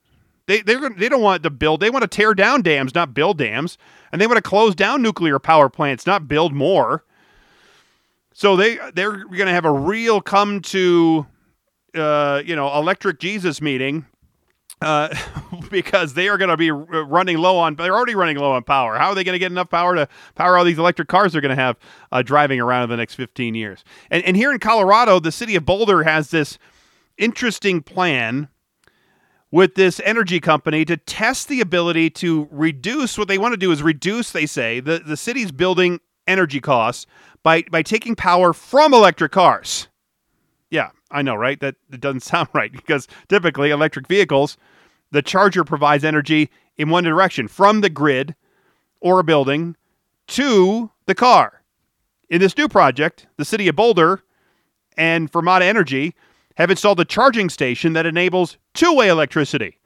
they, 0.52 0.62
they 0.62 0.90
they 0.98 1.08
don't 1.08 1.22
want 1.22 1.44
to 1.44 1.50
build, 1.50 1.80
they 1.80 1.90
want 1.90 2.02
to 2.04 2.08
tear 2.08 2.34
down 2.34 2.62
dams, 2.62 2.94
not 2.94 3.14
build 3.14 3.38
dams. 3.38 3.78
And 4.12 4.20
they 4.20 4.28
want 4.28 4.36
to 4.36 4.42
close 4.42 4.76
down 4.76 5.02
nuclear 5.02 5.40
power 5.40 5.70
plants, 5.70 6.06
not 6.06 6.28
build 6.28 6.54
more. 6.54 7.06
So 8.34 8.58
they 8.58 8.78
they're 8.94 9.24
going 9.24 9.46
to 9.46 9.54
have 9.54 9.64
a 9.64 9.72
real 9.72 10.20
come 10.20 10.62
to 10.62 11.26
uh, 11.96 12.42
you 12.46 12.56
know 12.56 12.76
electric 12.76 13.20
Jesus 13.20 13.62
meeting 13.62 14.06
uh, 14.82 15.16
because 15.72 16.16
they 16.16 16.28
are 16.28 16.38
going 16.38 16.50
to 16.50 16.58
be 16.58 16.70
running 16.70 17.38
low 17.38 17.58
on. 17.58 17.76
They're 17.76 17.96
already 17.96 18.16
running 18.16 18.38
low 18.38 18.52
on 18.52 18.64
power. 18.64 18.98
How 18.98 19.10
are 19.10 19.16
they 19.16 19.24
going 19.24 19.36
to 19.36 19.40
get 19.40 19.54
enough 19.54 19.70
power 19.70 19.96
to 19.96 20.10
power 20.36 20.58
all 20.58 20.66
these 20.66 20.80
electric 20.80 21.08
cars 21.08 21.32
they're 21.32 21.42
going 21.42 21.56
to 21.56 21.62
have 21.62 21.78
uh, 22.12 22.24
driving 22.24 22.60
around 22.60 22.84
in 22.84 22.90
the 22.90 22.98
next 22.98 23.16
15 23.16 23.56
years? 23.56 23.86
And, 24.10 24.22
and 24.26 24.36
here 24.36 24.52
in 24.52 24.60
Colorado, 24.60 25.22
the 25.22 25.32
city 25.32 25.56
of 25.56 25.66
Boulder 25.66 26.04
has 26.04 26.32
this 26.32 26.58
interesting 27.18 27.82
plan 27.82 28.50
with 29.52 29.76
this 29.76 30.00
energy 30.06 30.40
company 30.40 30.86
to 30.86 30.98
test 30.98 31.50
the 31.50 31.60
ability 31.62 32.10
to 32.10 32.48
reduce 32.52 33.18
what 33.18 33.28
they 33.28 33.38
want 33.38 33.54
to 33.54 33.58
do 33.58 33.72
is 33.72 33.84
reduce, 33.84 34.32
they 34.32 34.46
say, 34.46 34.80
the, 34.80 35.00
the 35.00 35.18
city's 35.18 35.52
building 35.52 36.00
energy 36.28 36.62
costs 36.62 37.06
by 37.44 37.64
by 37.72 37.82
taking 37.82 38.16
power 38.16 38.54
from 38.54 38.94
electric 38.94 39.32
cars. 39.32 39.88
Yeah, 40.70 40.92
I 41.10 41.22
know, 41.22 41.36
right? 41.36 41.60
That, 41.60 41.76
doesn't 41.92 42.20
sound 42.22 42.48
right 42.54 42.72
because 42.72 43.08
typically 43.28 43.72
electric 43.72 44.08
vehicles, 44.08 44.58
the 45.12 45.22
charger 45.22 45.64
provides 45.64 46.04
energy 46.04 46.50
in 46.78 46.90
one 46.90 47.04
direction 47.04 47.48
from 47.48 47.82
the 47.82 47.90
grid 47.90 48.36
or 49.02 49.20
a 49.20 49.24
building 49.24 49.76
to 50.28 50.92
the 51.06 51.16
car. 51.16 51.62
In 52.30 52.40
this 52.40 52.58
new 52.58 52.70
project, 52.70 53.28
the 53.36 53.44
city 53.44 53.68
of 53.68 53.76
Boulder 53.76 54.22
and 54.96 55.30
Fermata 55.30 55.64
Energy 55.64 56.16
have 56.58 56.72
installed 56.72 57.00
a 57.00 57.06
charging 57.06 57.50
station 57.50 57.94
that 57.94 58.06
enables 58.06 58.58
two 58.74 58.96
way 58.96 59.08
electricity 59.08 59.78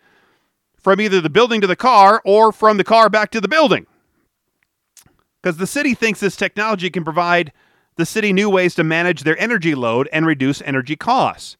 from 0.77 1.01
either 1.01 1.21
the 1.21 1.29
building 1.29 1.61
to 1.61 1.67
the 1.67 1.75
car 1.75 2.21
or 2.25 2.51
from 2.51 2.77
the 2.77 2.83
car 2.83 3.09
back 3.09 3.31
to 3.31 3.41
the 3.41 3.47
building. 3.47 3.85
Because 5.41 5.57
the 5.57 5.67
city 5.67 5.93
thinks 5.93 6.19
this 6.19 6.35
technology 6.35 6.89
can 6.89 7.03
provide 7.03 7.51
the 7.97 8.05
city 8.05 8.33
new 8.33 8.49
ways 8.49 8.75
to 8.75 8.83
manage 8.83 9.21
their 9.21 9.39
energy 9.39 9.75
load 9.75 10.09
and 10.11 10.25
reduce 10.25 10.61
energy 10.61 10.95
costs. 10.95 11.57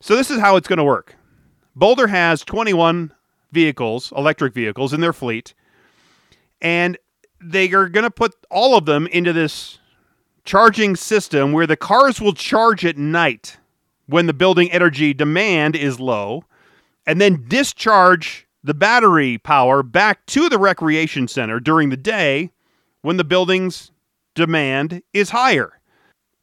So, 0.00 0.16
this 0.16 0.30
is 0.30 0.40
how 0.40 0.56
it's 0.56 0.68
going 0.68 0.78
to 0.78 0.84
work. 0.84 1.16
Boulder 1.76 2.06
has 2.06 2.44
21 2.44 3.12
vehicles, 3.52 4.12
electric 4.16 4.54
vehicles, 4.54 4.92
in 4.92 5.00
their 5.00 5.12
fleet, 5.12 5.54
and 6.60 6.98
they 7.40 7.72
are 7.72 7.88
going 7.88 8.04
to 8.04 8.10
put 8.10 8.34
all 8.50 8.76
of 8.76 8.84
them 8.84 9.06
into 9.08 9.32
this 9.32 9.78
charging 10.44 10.96
system 10.96 11.52
where 11.52 11.66
the 11.66 11.76
cars 11.76 12.20
will 12.20 12.32
charge 12.32 12.84
at 12.84 12.96
night 12.96 13.57
when 14.08 14.26
the 14.26 14.34
building 14.34 14.72
energy 14.72 15.14
demand 15.14 15.76
is 15.76 16.00
low 16.00 16.42
and 17.06 17.20
then 17.20 17.44
discharge 17.46 18.46
the 18.64 18.74
battery 18.74 19.38
power 19.38 19.82
back 19.82 20.26
to 20.26 20.48
the 20.48 20.58
recreation 20.58 21.28
center 21.28 21.60
during 21.60 21.90
the 21.90 21.96
day 21.96 22.50
when 23.02 23.16
the 23.16 23.24
building's 23.24 23.92
demand 24.34 25.02
is 25.12 25.30
higher. 25.30 25.72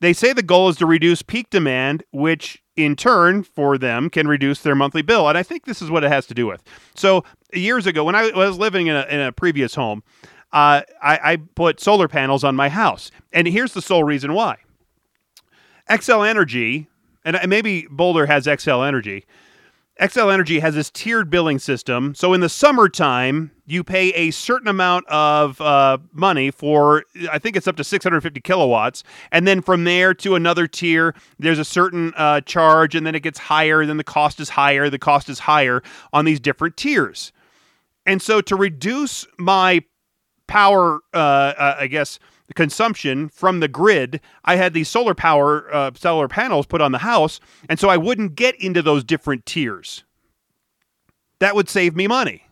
They 0.02 0.14
say 0.14 0.34
the 0.34 0.44
goal 0.44 0.70
is 0.70 0.78
to 0.78 0.86
reduce 0.86 1.22
peak 1.22 1.50
demand, 1.50 2.04
which 2.12 2.62
in 2.76 2.96
turn 2.96 3.44
for 3.44 3.78
them 3.78 4.10
can 4.10 4.28
reduce 4.28 4.62
their 4.62 4.76
monthly 4.76 5.02
bill. 5.02 5.28
And 5.28 5.38
I 5.38 5.44
think 5.44 5.66
this 5.66 5.82
is 5.82 5.90
what 5.90 6.04
it 6.04 6.12
has 6.12 6.28
to 6.28 6.34
do 6.34 6.46
with. 6.46 6.62
So, 6.96 7.24
years 7.54 7.88
ago, 7.88 8.04
when 8.04 8.16
I 8.16 8.32
was 8.32 8.58
living 8.58 8.88
in 8.88 8.96
a, 8.96 9.06
in 9.10 9.20
a 9.20 9.32
previous 9.32 9.76
home, 9.76 10.04
uh, 10.52 10.82
I, 11.02 11.20
I 11.24 11.38
put 11.56 11.80
solar 11.80 12.08
panels 12.08 12.44
on 12.44 12.56
my 12.56 12.70
house. 12.70 13.12
And 13.34 13.48
here's 13.48 13.74
the 13.74 13.82
sole 13.82 14.04
reason 14.04 14.34
why 14.34 14.58
Xcel 15.90 16.28
Energy, 16.28 16.88
and 17.26 17.38
maybe 17.50 17.88
Boulder 17.90 18.28
has 18.28 18.46
Xcel 18.46 18.88
Energy, 18.88 19.26
Xcel 20.00 20.34
Energy 20.34 20.60
has 20.60 20.76
this 20.76 20.92
tiered 20.92 21.30
billing 21.30 21.58
system. 21.58 22.14
So 22.16 22.34
in 22.34 22.42
the 22.42 22.50
summertime, 22.50 23.52
you 23.66 23.82
pay 23.82 24.10
a 24.10 24.32
certain 24.32 24.68
amount 24.68 25.08
of 25.08 25.62
uh, 25.62 26.00
money 26.12 26.52
for, 26.52 27.06
I 27.32 27.40
think 27.40 27.56
it's 27.56 27.66
up 27.66 27.78
to 27.78 27.84
650 27.84 28.42
kilowatts. 28.42 29.04
And 29.32 29.48
then 29.48 29.62
from 29.62 29.86
there 29.86 30.14
to 30.16 30.36
another 30.36 30.68
tier, 30.68 31.16
there's 31.40 31.60
a 31.60 31.66
certain 31.66 32.14
uh, 32.18 32.42
charge, 32.42 32.94
and 32.94 33.08
then 33.08 33.16
it 33.16 33.22
gets 33.22 33.40
higher. 33.40 33.86
Then 33.86 33.96
the 33.96 34.04
cost 34.04 34.42
is 34.42 34.50
higher. 34.50 34.90
The 34.90 35.00
cost 35.00 35.30
is 35.30 35.40
higher 35.40 35.82
on 36.12 36.26
these 36.26 36.42
different 36.42 36.76
tiers. 36.76 37.32
And 38.06 38.22
so 38.22 38.42
to 38.42 38.56
reduce 38.58 39.26
my 39.38 39.82
power, 40.48 41.00
uh, 41.14 41.18
uh 41.18 41.76
I 41.80 41.88
guess, 41.88 42.20
consumption 42.54 43.30
from 43.30 43.60
the 43.60 43.68
grid, 43.68 44.22
I 44.44 44.56
had 44.56 44.74
these 44.74 44.90
solar 44.90 45.16
power 45.16 45.74
uh, 45.74 45.92
solar 45.96 46.28
panels 46.28 46.66
put 46.66 46.82
on 46.82 46.92
the 46.92 47.00
house, 47.00 47.40
and 47.68 47.80
so 47.80 47.90
I 47.90 47.98
wouldn't 47.98 48.36
get 48.36 48.56
into 48.62 48.82
those 48.82 49.04
different 49.04 49.46
tiers. 49.46 50.04
That 51.40 51.56
would 51.56 51.70
save 51.70 51.96
me 51.96 52.08
money. 52.08 52.44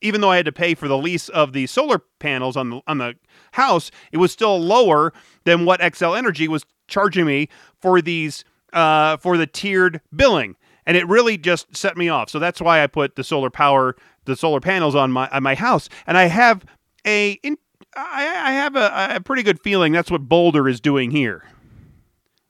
Even 0.00 0.20
though 0.20 0.30
I 0.30 0.36
had 0.36 0.44
to 0.44 0.52
pay 0.52 0.74
for 0.74 0.86
the 0.86 0.98
lease 0.98 1.28
of 1.30 1.52
the 1.52 1.66
solar 1.66 2.00
panels 2.20 2.56
on 2.56 2.70
the 2.70 2.80
on 2.86 2.98
the 2.98 3.14
house, 3.52 3.90
it 4.12 4.18
was 4.18 4.30
still 4.30 4.60
lower 4.60 5.12
than 5.44 5.64
what 5.64 5.80
Xcel 5.80 6.16
Energy 6.16 6.46
was 6.46 6.64
charging 6.86 7.24
me 7.26 7.48
for 7.80 8.00
these 8.00 8.44
uh, 8.72 9.16
for 9.16 9.36
the 9.36 9.46
tiered 9.46 10.00
billing, 10.14 10.56
and 10.86 10.96
it 10.96 11.08
really 11.08 11.36
just 11.36 11.74
set 11.74 11.96
me 11.96 12.08
off. 12.08 12.30
So 12.30 12.38
that's 12.38 12.60
why 12.60 12.82
I 12.82 12.86
put 12.86 13.16
the 13.16 13.24
solar 13.24 13.50
power, 13.50 13.96
the 14.24 14.36
solar 14.36 14.60
panels 14.60 14.94
on 14.94 15.10
my 15.10 15.28
on 15.30 15.42
my 15.42 15.56
house, 15.56 15.88
and 16.06 16.16
I 16.16 16.26
have 16.26 16.64
a 17.06 17.32
in, 17.42 17.56
I, 17.98 18.50
I 18.50 18.52
have 18.52 18.76
a, 18.76 19.16
a 19.16 19.20
pretty 19.20 19.42
good 19.42 19.60
feeling 19.60 19.92
that's 19.92 20.10
what 20.10 20.28
Boulder 20.28 20.68
is 20.68 20.80
doing 20.80 21.10
here. 21.10 21.44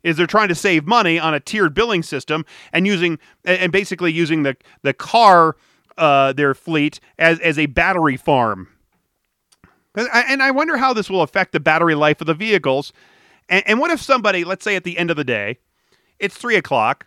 Is 0.02 0.16
they're 0.16 0.26
trying 0.26 0.48
to 0.48 0.54
save 0.54 0.86
money 0.86 1.18
on 1.18 1.34
a 1.34 1.40
tiered 1.40 1.74
billing 1.74 2.02
system 2.02 2.44
and 2.72 2.86
using 2.86 3.18
and 3.44 3.72
basically 3.72 4.12
using 4.12 4.42
the 4.42 4.56
the 4.82 4.92
car 4.92 5.56
uh, 5.96 6.32
their 6.32 6.54
fleet 6.54 7.00
as 7.18 7.40
as 7.40 7.58
a 7.58 7.66
battery 7.66 8.16
farm. 8.16 8.68
And 9.96 10.42
I 10.42 10.52
wonder 10.52 10.76
how 10.76 10.92
this 10.92 11.10
will 11.10 11.22
affect 11.22 11.52
the 11.52 11.58
battery 11.58 11.96
life 11.96 12.20
of 12.20 12.28
the 12.28 12.34
vehicles. 12.34 12.92
And, 13.48 13.66
and 13.66 13.80
what 13.80 13.90
if 13.90 14.00
somebody, 14.00 14.44
let's 14.44 14.62
say 14.62 14.76
at 14.76 14.84
the 14.84 14.96
end 14.96 15.10
of 15.10 15.16
the 15.16 15.24
day, 15.24 15.58
it's 16.20 16.36
three 16.36 16.54
o'clock, 16.54 17.06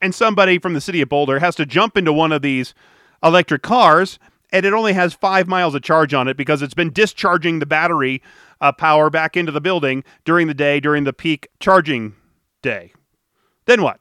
and 0.00 0.14
somebody 0.14 0.58
from 0.58 0.72
the 0.72 0.80
city 0.80 1.02
of 1.02 1.10
Boulder 1.10 1.40
has 1.40 1.54
to 1.56 1.66
jump 1.66 1.96
into 1.96 2.14
one 2.14 2.32
of 2.32 2.40
these 2.40 2.72
electric 3.22 3.62
cars 3.62 4.18
and 4.52 4.64
it 4.64 4.72
only 4.72 4.92
has 4.92 5.14
five 5.14 5.46
miles 5.46 5.74
of 5.74 5.82
charge 5.82 6.14
on 6.14 6.28
it 6.28 6.36
because 6.36 6.62
it's 6.62 6.74
been 6.74 6.92
discharging 6.92 7.58
the 7.58 7.66
battery 7.66 8.22
uh, 8.60 8.72
power 8.72 9.10
back 9.10 9.36
into 9.36 9.52
the 9.52 9.60
building 9.60 10.04
during 10.24 10.46
the 10.46 10.54
day 10.54 10.80
during 10.80 11.04
the 11.04 11.12
peak 11.12 11.48
charging 11.60 12.14
day. 12.62 12.92
Then 13.66 13.82
what? 13.82 13.98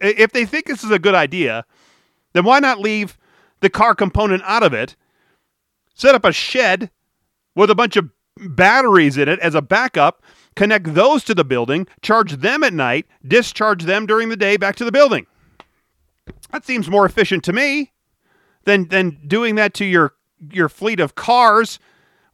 If 0.00 0.32
they 0.32 0.44
think 0.44 0.66
this 0.66 0.84
is 0.84 0.90
a 0.90 0.98
good 0.98 1.14
idea, 1.14 1.64
then 2.32 2.44
why 2.44 2.60
not 2.60 2.80
leave 2.80 3.18
the 3.60 3.70
car 3.70 3.94
component 3.94 4.42
out 4.44 4.62
of 4.62 4.72
it? 4.72 4.96
Set 5.94 6.14
up 6.14 6.24
a 6.24 6.32
shed 6.32 6.90
with 7.54 7.70
a 7.70 7.74
bunch 7.74 7.96
of 7.96 8.10
batteries 8.36 9.16
in 9.16 9.28
it 9.28 9.40
as 9.40 9.56
a 9.56 9.62
backup, 9.62 10.22
connect 10.54 10.94
those 10.94 11.24
to 11.24 11.34
the 11.34 11.44
building, 11.44 11.88
charge 12.02 12.34
them 12.34 12.62
at 12.62 12.72
night, 12.72 13.06
discharge 13.26 13.82
them 13.82 14.06
during 14.06 14.28
the 14.28 14.36
day 14.36 14.56
back 14.56 14.76
to 14.76 14.84
the 14.84 14.92
building. 14.92 15.26
That 16.52 16.64
seems 16.64 16.88
more 16.88 17.04
efficient 17.04 17.42
to 17.44 17.52
me 17.52 17.92
than 18.68 18.88
than 18.88 19.18
doing 19.26 19.54
that 19.56 19.74
to 19.74 19.84
your 19.84 20.14
your 20.52 20.68
fleet 20.68 21.00
of 21.00 21.14
cars, 21.14 21.78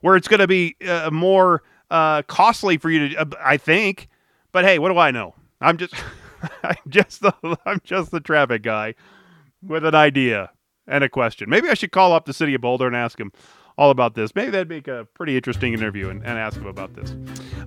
where 0.01 0.17
it's 0.17 0.29
going 0.29 0.41
to 0.41 0.49
be 0.49 0.77
uh, 0.87 1.11
more 1.11 1.63
uh, 1.91 2.23
costly 2.23 2.77
for 2.77 2.91
you 2.91 3.11
to. 3.11 3.17
Uh, 3.17 3.25
I 3.41 3.57
think, 3.57 4.09
but 4.53 4.65
hey, 4.65 4.79
what 4.79 4.91
do 4.91 4.99
I 4.99 5.13
know? 5.13 5.35
I'm 5.61 5.79
just 5.79 5.95
I'm 6.63 6.77
just 6.89 7.23
the 7.23 7.33
I'm 7.65 7.81
just 7.85 8.11
the 8.11 8.21
traffic 8.21 8.63
guy 8.63 8.95
with 9.63 9.85
an 9.85 9.95
idea 9.95 10.51
and 10.87 11.05
a 11.05 11.09
question. 11.09 11.49
Maybe 11.49 11.69
I 11.69 11.75
should 11.75 11.93
call 11.93 12.13
up 12.13 12.27
the 12.27 12.35
city 12.35 12.55
of 12.55 12.61
Boulder 12.61 12.87
and 12.87 12.97
ask 12.97 13.19
him 13.19 13.33
all 13.77 13.91
about 13.91 14.15
this. 14.15 14.35
Maybe 14.35 14.51
that'd 14.51 14.69
make 14.69 14.89
a 14.89 15.07
pretty 15.15 15.37
interesting 15.37 15.73
interview 15.73 16.09
and, 16.09 16.23
and 16.25 16.39
ask 16.39 16.57
him 16.57 16.67
about 16.67 16.95
this. 16.95 17.15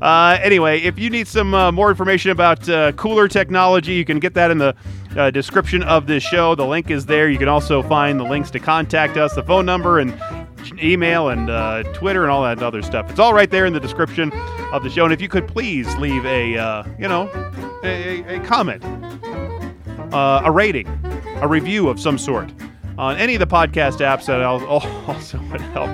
Uh, 0.02 0.38
anyway, 0.42 0.82
if 0.82 0.98
you 0.98 1.10
need 1.10 1.28
some 1.28 1.54
uh, 1.54 1.72
more 1.72 1.90
information 1.90 2.32
about 2.32 2.68
uh, 2.70 2.94
KULR 2.94 3.30
technology, 3.30 3.94
you 3.94 4.06
can 4.06 4.20
get 4.20 4.34
that 4.36 4.50
in 4.50 4.58
the 4.58 4.76
uh, 5.18 5.32
description 5.32 5.84
of 5.84 6.08
this 6.08 6.24
show. 6.24 6.56
The 6.56 6.66
link 6.66 6.90
is 6.92 7.06
there. 7.06 7.30
You 7.30 7.38
can 7.38 7.50
also 7.50 7.82
find 7.82 8.20
the 8.20 8.24
links 8.24 8.50
to 8.52 8.60
contact 8.60 9.18
us, 9.18 9.36
the 9.36 9.44
phone 9.44 9.66
number, 9.66 10.00
and 10.00 10.18
email 10.82 11.30
and 11.30 11.50
uh, 11.50 11.84
Twitter 11.94 12.24
and 12.24 12.32
all 12.32 12.44
that 12.44 12.62
other 12.64 12.82
stuff. 12.82 13.10
It's 13.10 13.20
all 13.20 13.34
right 13.34 13.50
there 13.50 13.66
in 13.66 13.74
the 13.74 13.80
description 13.80 14.32
of 14.72 14.84
the 14.84 14.90
show. 14.90 15.04
And 15.04 15.14
if 15.14 15.22
you 15.22 15.30
could 15.30 15.48
please 15.48 15.94
leave 15.98 16.26
a, 16.26 16.58
uh, 16.58 16.84
you 16.98 17.08
know, 17.08 17.30
a, 17.84 18.36
a 18.36 18.40
comment, 18.42 18.84
a 20.14 20.52
rating, 20.52 20.88
a 21.42 21.48
review 21.48 21.90
of 21.90 22.00
some 22.00 22.18
sort 22.18 22.52
on 22.98 23.18
any 23.18 23.36
of 23.36 23.40
the 23.40 23.48
podcast 23.48 24.00
apps 24.00 24.26
that 24.26 24.42
also 25.08 25.40
would 25.52 25.62
help 25.62 25.90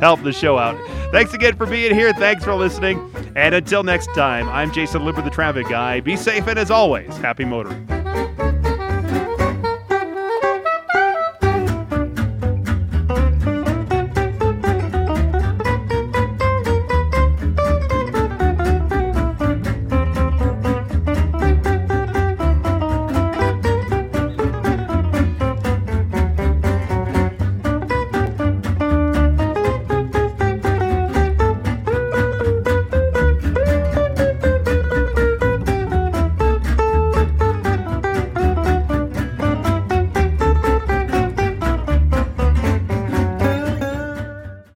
help 0.00 0.22
the 0.22 0.32
show 0.32 0.58
out. 0.58 0.78
Thanks 1.12 1.34
again 1.34 1.56
for 1.56 1.66
being 1.66 1.94
here. 1.94 2.12
Thanks 2.12 2.44
for 2.44 2.54
listening. 2.54 3.10
And 3.36 3.54
until 3.54 3.82
next 3.82 4.08
time, 4.14 4.48
I'm 4.48 4.72
Jason 4.72 5.04
Lipper, 5.04 5.22
the 5.22 5.30
traffic 5.30 5.68
guy. 5.68 6.00
Be 6.00 6.16
safe 6.16 6.46
and 6.46 6.58
as 6.58 6.70
always, 6.70 7.16
happy 7.18 7.44
motoring. 7.44 7.93